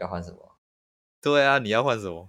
[0.00, 0.58] 要换什么？
[1.20, 2.26] 对啊，你要换什么？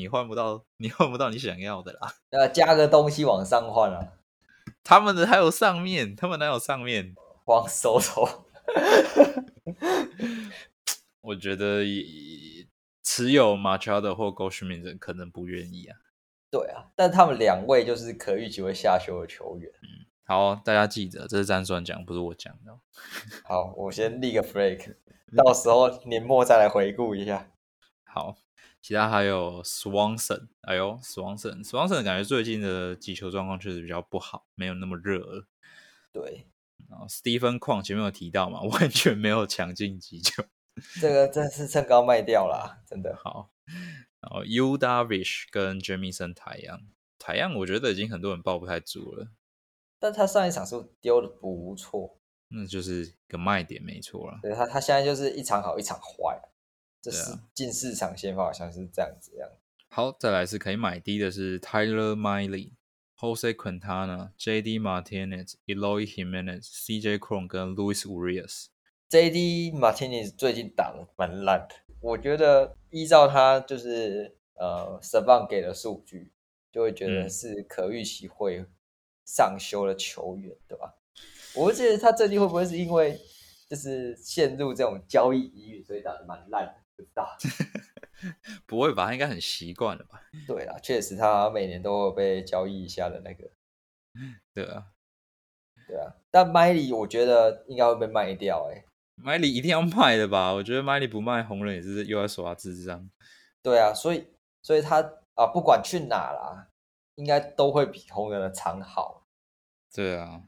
[0.00, 2.14] 你换不到，你换不到你想要的啦。
[2.30, 4.14] 要 加个东西往上换啊。
[4.82, 7.14] 他们的还有上面，他们哪有上面？
[7.44, 8.46] 往手手。
[11.20, 12.66] 我觉得也。
[13.02, 15.96] 持有马乔的或高须名人可能不愿意啊。
[16.48, 19.68] 对啊，但他们两位就是可预期会下修的球员。
[19.82, 22.78] 嗯，好，大家记得这是詹酸讲，不是我讲的。
[23.42, 24.94] 好，我先立个 flag，
[25.36, 27.50] 到时候年末再来回顾一下。
[28.04, 28.36] 好，
[28.82, 35.46] 其他还有 Swanson，哎呦，Swanson，Swanson 感觉最近的击球状况确实比较不好，没有那么热了。
[36.12, 36.46] 对，
[36.88, 40.42] 然后 Stephen 矿前面有提到嘛， 完全没有强劲击球。
[41.00, 43.50] 这个真是趁高卖掉了，真的好。
[44.20, 46.80] 然后 U Darvish 跟 Jamison 太阳，
[47.18, 49.28] 太阳我觉得已经很多人抱不太住了，
[49.98, 52.18] 但他上一场是丢的不错，
[52.48, 54.38] 那就是个卖点，没错了。
[54.42, 56.40] 对他，他现在就是一场好一场坏，
[57.00, 59.48] 这是进市场先发好像是这样子样。
[59.88, 62.72] 好，再来是可以买低的是 Tyler Miley、
[63.18, 64.78] Jose Quintana、J.D.
[64.78, 67.18] Martinez、Eloy Jimenez、C.J.
[67.18, 68.66] Cron 跟 Louis Urias。
[69.08, 69.72] J.D.
[69.72, 76.30] Martinez 最近打的蛮烂的，我觉得依照他就是呃 s e v a n 给的数据，
[76.70, 78.64] 就会觉得是可预期会
[79.24, 80.94] 上修的球员，对吧？
[81.56, 83.20] 我不记得他最近会不会是因为
[83.68, 86.74] 就是陷入这种交易疑虑，所以打的蛮烂的？
[88.66, 89.12] 不会吧？
[89.12, 90.22] 应该很习惯了吧？
[90.46, 93.50] 对啦，确实他每年都会被交易一下的那个，
[94.52, 94.86] 对啊，
[95.86, 96.14] 对啊。
[96.30, 98.84] 但 Miley 我觉得应该会被卖掉，哎。
[99.22, 100.52] 麦里一定要卖的吧？
[100.54, 103.10] 我觉得麦里不卖，红人也是又要耍智障。
[103.62, 104.26] 对啊，所以
[104.62, 105.00] 所以他
[105.34, 106.68] 啊，不管去哪啦，
[107.16, 109.26] 应该都会比红人的场好。
[109.92, 110.42] 对啊，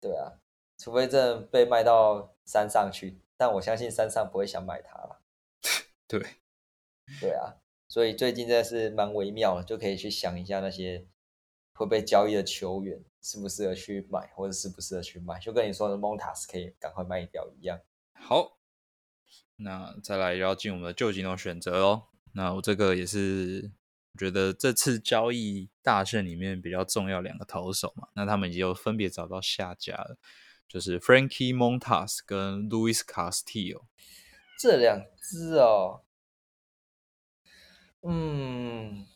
[0.00, 0.32] 对啊，
[0.78, 5.20] 除非真的被卖到山上去，但我相信山上不会想买他了。
[6.08, 6.20] 对，
[7.20, 7.56] 对啊，
[7.88, 11.06] 所以最近真的是蛮微妙的，就可以去想一下那些
[11.74, 13.04] 会被交易的球员。
[13.22, 17.80] 适不适合去买，或者适不适合去卖，就跟你说的 Montas 可以赶快卖掉一样。
[18.12, 18.56] 好，
[19.56, 22.04] 那再来要进我们的旧金龙选择哦。
[22.34, 23.72] 那我这个也是，
[24.12, 30.16] 我觉得这次交易大胜里面比较重要两个投手嘛，那他们已经有分别找到下家了，
[30.68, 33.86] 就是 Frankie Montas 跟 Louis Castillo
[34.58, 36.02] 这两只哦。
[38.02, 39.06] 嗯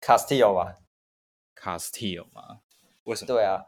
[0.00, 0.80] ，Castillo 吧
[1.54, 2.60] ，Castillo 嘛。
[3.04, 3.26] 为什么？
[3.26, 3.66] 对啊，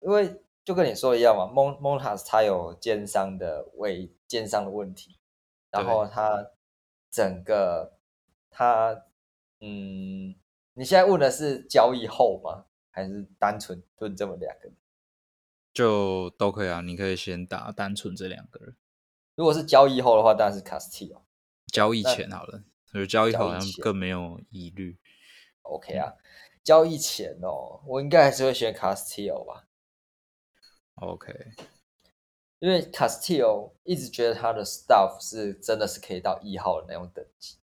[0.00, 5.18] 因为就跟你说一样嘛，蒙蒙塔斯他有肩伤的位肩伤的问题，
[5.70, 6.52] 然后他
[7.10, 7.98] 整个
[8.50, 9.04] 他
[9.60, 10.34] 嗯
[10.72, 12.64] 你现在问的是交易后吗？
[12.90, 14.70] 还是单纯论这么两个？
[15.72, 18.76] 就都可以啊，你可以先打单纯这两个人。
[19.34, 21.22] 如果是交易后的话，当然是 Castillo。
[21.72, 24.98] 交易前好了，我觉得交易后好像更没有疑虑。
[25.62, 26.12] OK 啊，
[26.62, 29.66] 交易前哦，我应该还是会选 Castillo 吧。
[30.96, 31.32] OK，
[32.58, 37.56] 因为 Castillo 一直觉得他的 stuff 是真的是可以到一号的那种等级。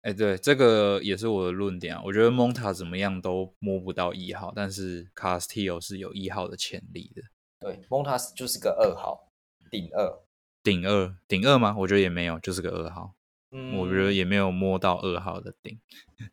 [0.00, 2.02] 哎，对，这个也是我的论点啊。
[2.04, 7.22] 我觉得 Monta 怎么样都摸不到一号，但是 Castillo 是有一号的潜力的。
[7.62, 9.32] 对，Monta 就是个二号，
[9.70, 10.20] 顶二，
[10.62, 11.74] 顶二，顶二吗？
[11.78, 13.14] 我觉得也没有，就是个二号。
[13.54, 15.78] 嗯，我觉得也没有摸到二号的顶，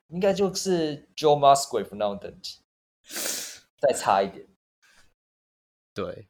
[0.08, 2.62] 应该就是 Joe Musgrave 那种等级，
[3.78, 4.48] 再差一点。
[5.94, 6.30] 对，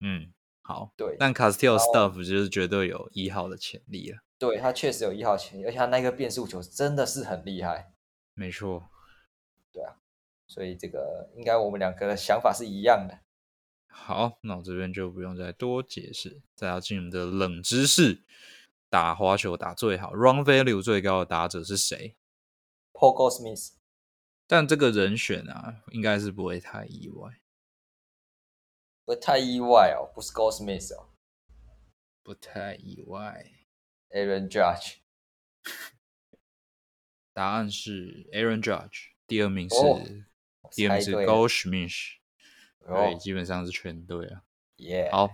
[0.00, 4.18] 嗯，好，对，但 Castillo Stuff 就是绝对有一号的潜力了。
[4.38, 7.92] 对他确实有一号潜力，而且他那个变速球真的是很厉害。
[8.32, 8.88] 没错，
[9.72, 9.96] 对啊，
[10.46, 13.18] 所以这个应该我们两个的想法是一样的。
[13.88, 18.22] 好，那我这边就不用再多解释，再要进入的冷知识：
[18.88, 22.16] 打滑球打最好，run value 最高的打者是谁
[22.92, 23.72] ？Paul Goldschmidt。
[24.46, 27.40] 但这个人选啊，应该是不会太意外。
[29.04, 31.10] 不太意外哦，不是 Goldschmidt 哦，
[32.22, 33.52] 不太意外。
[34.10, 34.96] Aaron Judge，
[37.34, 39.76] 答案是 Aaron Judge，第二名是
[40.70, 41.12] 第二名是
[42.94, 44.42] 对，基本上是全对啊。
[44.76, 45.30] 耶，好，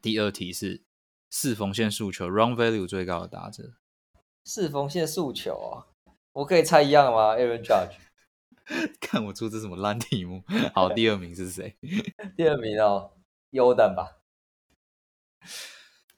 [0.00, 0.84] 第二题是
[1.28, 3.74] 四缝线速球 run value 最高的打者。
[4.44, 5.86] 四缝线速球啊，
[6.32, 7.96] 我可以猜一样吗？Aaron Judge，
[9.00, 10.44] 看我出这什么烂题目。
[10.72, 11.76] 好，第二名是谁？
[12.36, 13.12] 第二名哦
[13.50, 14.22] ，Yoden 吧。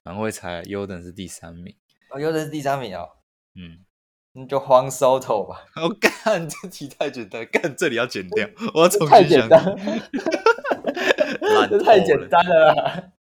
[0.03, 1.77] 蛮会猜，Yoden 是第三名。
[2.11, 3.17] 哦，Yoden 是第三名哦。
[3.55, 3.85] 嗯，
[4.33, 5.67] 那就黄 Soto 吧。
[5.83, 9.65] 我干，这题太简单，干这里要剪掉， 我要重新太简单，
[11.69, 13.13] 这太简单了。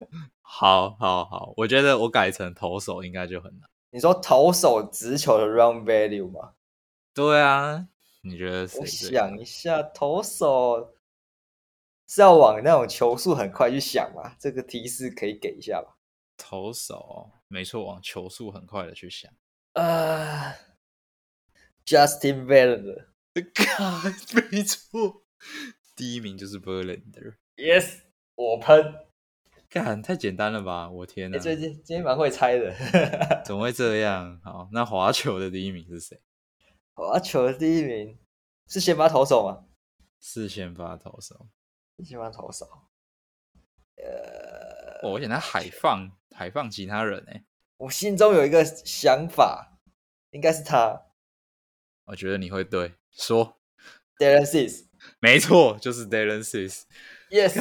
[0.42, 3.70] 好好好，我觉得我改成投手应该就很难。
[3.92, 6.54] 你说投手直球的 run value 吗？
[7.14, 7.88] 对啊，
[8.22, 8.80] 你觉得谁？
[8.80, 10.94] 我想一下，投手
[12.08, 14.34] 是要往那种球速很快去想吗？
[14.40, 15.96] 这个提示可以给一下吧。
[16.38, 19.32] 投手，没错，往球速很快的去想。
[19.74, 20.54] 啊
[21.88, 23.08] ，Justin Verlander，
[24.52, 25.24] 没错，
[25.96, 27.38] 第一名就是 Verlander。
[27.56, 28.02] Yes，
[28.36, 29.08] 我喷。
[29.70, 30.90] 干，太简单了吧！
[30.90, 32.74] 我天哪，最近今天蛮会猜的。
[33.44, 34.40] 怎么会这样？
[34.44, 36.22] 好，那滑球的第一名是谁？
[36.94, 38.18] 滑球的第一名
[38.68, 39.66] 是先发投手吗？
[40.20, 41.48] 是先发投手。
[42.04, 42.66] 先发投手。
[43.98, 46.12] 呃，我想他海放。
[46.36, 47.44] 海放其他人哎，
[47.78, 49.80] 我心中有一个想法，
[50.32, 51.07] 应该是他。
[52.08, 53.58] 我觉得你会对说
[54.18, 54.86] ，Darren Cis，
[55.20, 56.84] 没错，就是 Darren Cis。
[57.30, 57.60] Yes，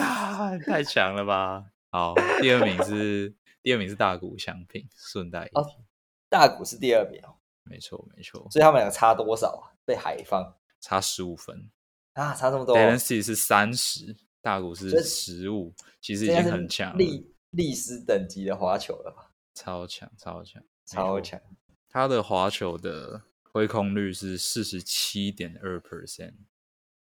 [0.64, 1.64] 太强了吧！
[1.90, 5.84] 好，第二名是第二名是大谷翔平，顺带一提，
[6.28, 7.34] 大谷是第二名哦。
[7.64, 8.46] 没错，没错。
[8.48, 9.74] 所以他们两个差多少啊？
[9.84, 11.68] 被海放差十五分
[12.12, 12.76] 啊，差这么多。
[12.76, 17.04] Darren Cis 是三十，大谷是十五，其实已经很强了。
[17.50, 19.32] 历史等级的滑球了吧？
[19.54, 21.40] 超强，超强，超强！
[21.88, 23.22] 他的滑球的
[23.56, 26.34] 挥空率是四十七点二 percent。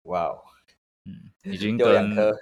[0.03, 0.39] 哇哦，
[1.05, 2.33] 嗯， 已经跟两颗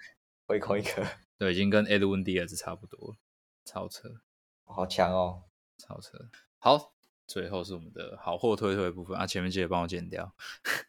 [0.44, 1.02] 挥空一颗，
[1.38, 3.16] 对，已经跟 Edwin Diaz 差不多，
[3.64, 4.20] 超车，
[4.64, 5.44] 好强哦，
[5.78, 6.28] 超车。
[6.58, 6.92] 好，
[7.26, 10.34] 最后是我们的好货推推部分啊，前面记得帮我剪掉。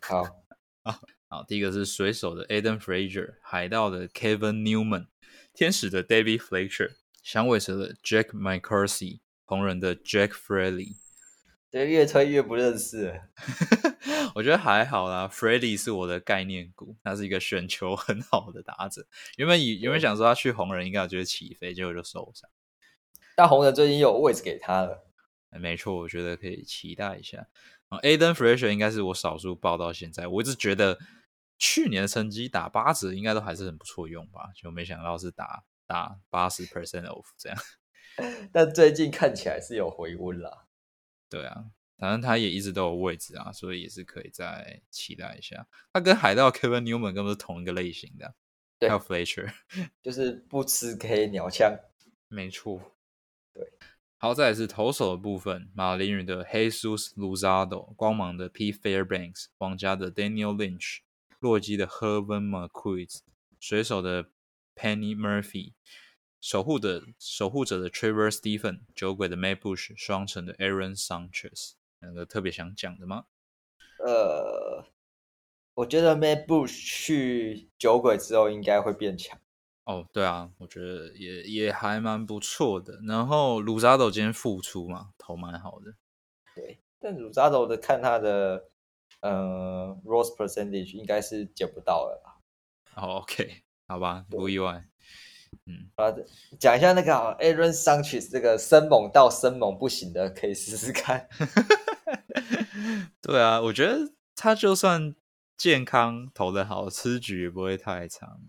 [0.02, 0.44] 好，
[1.30, 5.08] 好，第一个是水手的 Adam Fraser，海盗的 Kevin Newman，
[5.54, 6.96] 天使的 David Fletcher。
[7.22, 10.98] 响尾蛇的 Jack McCarthy，红人的 Jack Freddie，
[11.74, 13.20] 对，越推越不认识。
[14.36, 19.08] 我觉得还好啦，Freddie 是我的概念股，他是一个选球很好的打者。
[19.38, 22.48] 原本以原本想说他去红人应该就会起飞，结果就受伤。
[23.36, 25.04] 但红人最近有位置给他了，
[25.50, 27.48] 没错，我觉得可以期待一下。
[27.90, 31.00] Aden Fraser 应该是我少数报到现在，我一直觉得
[31.58, 35.64] 去年的成绩打八折应该都还是很不错用吧，就没想到是打。
[35.86, 37.58] 打八十 percent off 这样，
[38.54, 40.68] 但最近看起来是有回温了。
[41.38, 41.66] 对啊，
[41.98, 45.66] 反正他也一直都有位置啊，所以也是可以再期待一下。
[45.92, 48.36] 他跟海盗 Kevin Newman 根本是同一个类型的，
[48.82, 49.52] 还有 Fletcher，
[50.02, 51.76] 就是不吃 K 鸟枪。
[52.28, 52.98] 没错，
[53.54, 53.68] 对。
[54.18, 61.00] 好，再来是投手的部分，马林鱼的 Jesus Luzado，光芒的 P Fairbanks，皇家的 Daniel Lynch，
[61.40, 63.20] 洛基的 Herman McQueen，
[63.60, 64.30] 水手的。
[64.76, 65.74] Penny Murphy，
[66.44, 73.28] 守护的守护者的 Trevor Stephen，酒鬼的 May Bush，双城的 Aaron Sanchez，两个特别想讲的吗？
[74.06, 74.86] 呃，
[75.74, 79.40] 我觉得 Matt Bush 去酒鬼之后应该会变强。
[79.86, 83.00] 哦，对啊，我觉得也也还蛮不错的。
[83.08, 85.96] 然后鲁扎斗今天复出嘛，投蛮好的。
[86.54, 88.70] 对，但鲁扎斗的看他的
[89.22, 93.02] 呃 rose percentage 应该是捡不到了吧？
[93.02, 94.90] 哦，OK，好吧，不意外。
[95.66, 96.14] 嗯，啊，
[96.60, 101.28] 讲一下那个 Aaron Sanchez 这个生猛到生猛不行的，可以试试看。
[103.22, 105.16] 对啊，我觉得他就算
[105.58, 108.40] 健康投的好，吃局也不会太长。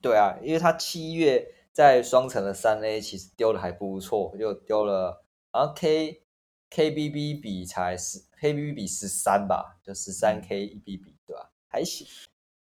[0.00, 6.22] 对啊，因为他七月在双城的三 A 其实丢的还不错，就丢了，然后 K
[6.70, 11.50] KBB 比才十，KBB 比十三吧，就十三 K 一 BB，对吧？
[11.68, 12.06] 还行，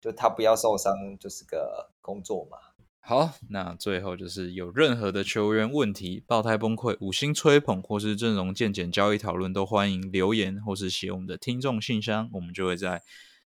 [0.01, 2.59] 就他不要受伤就是个工作嘛。
[3.09, 13.05] 好，那最后就是有任何的球员问题、爆胎崩溃、五星吹捧或是阵容渐减交易讨论，都欢迎留言或是写我们的听众信箱，我们就会在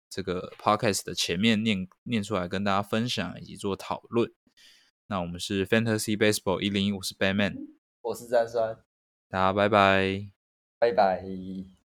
[0.09, 4.31] 这个 podcast 的前面念念出来跟大家分享以及做讨论。
[5.07, 7.57] 那我们是 Fantasy Baseball 一零一，我是 Batman，
[8.03, 8.77] 我是詹酸，
[9.27, 10.29] 大家拜拜，
[10.79, 11.80] 拜拜。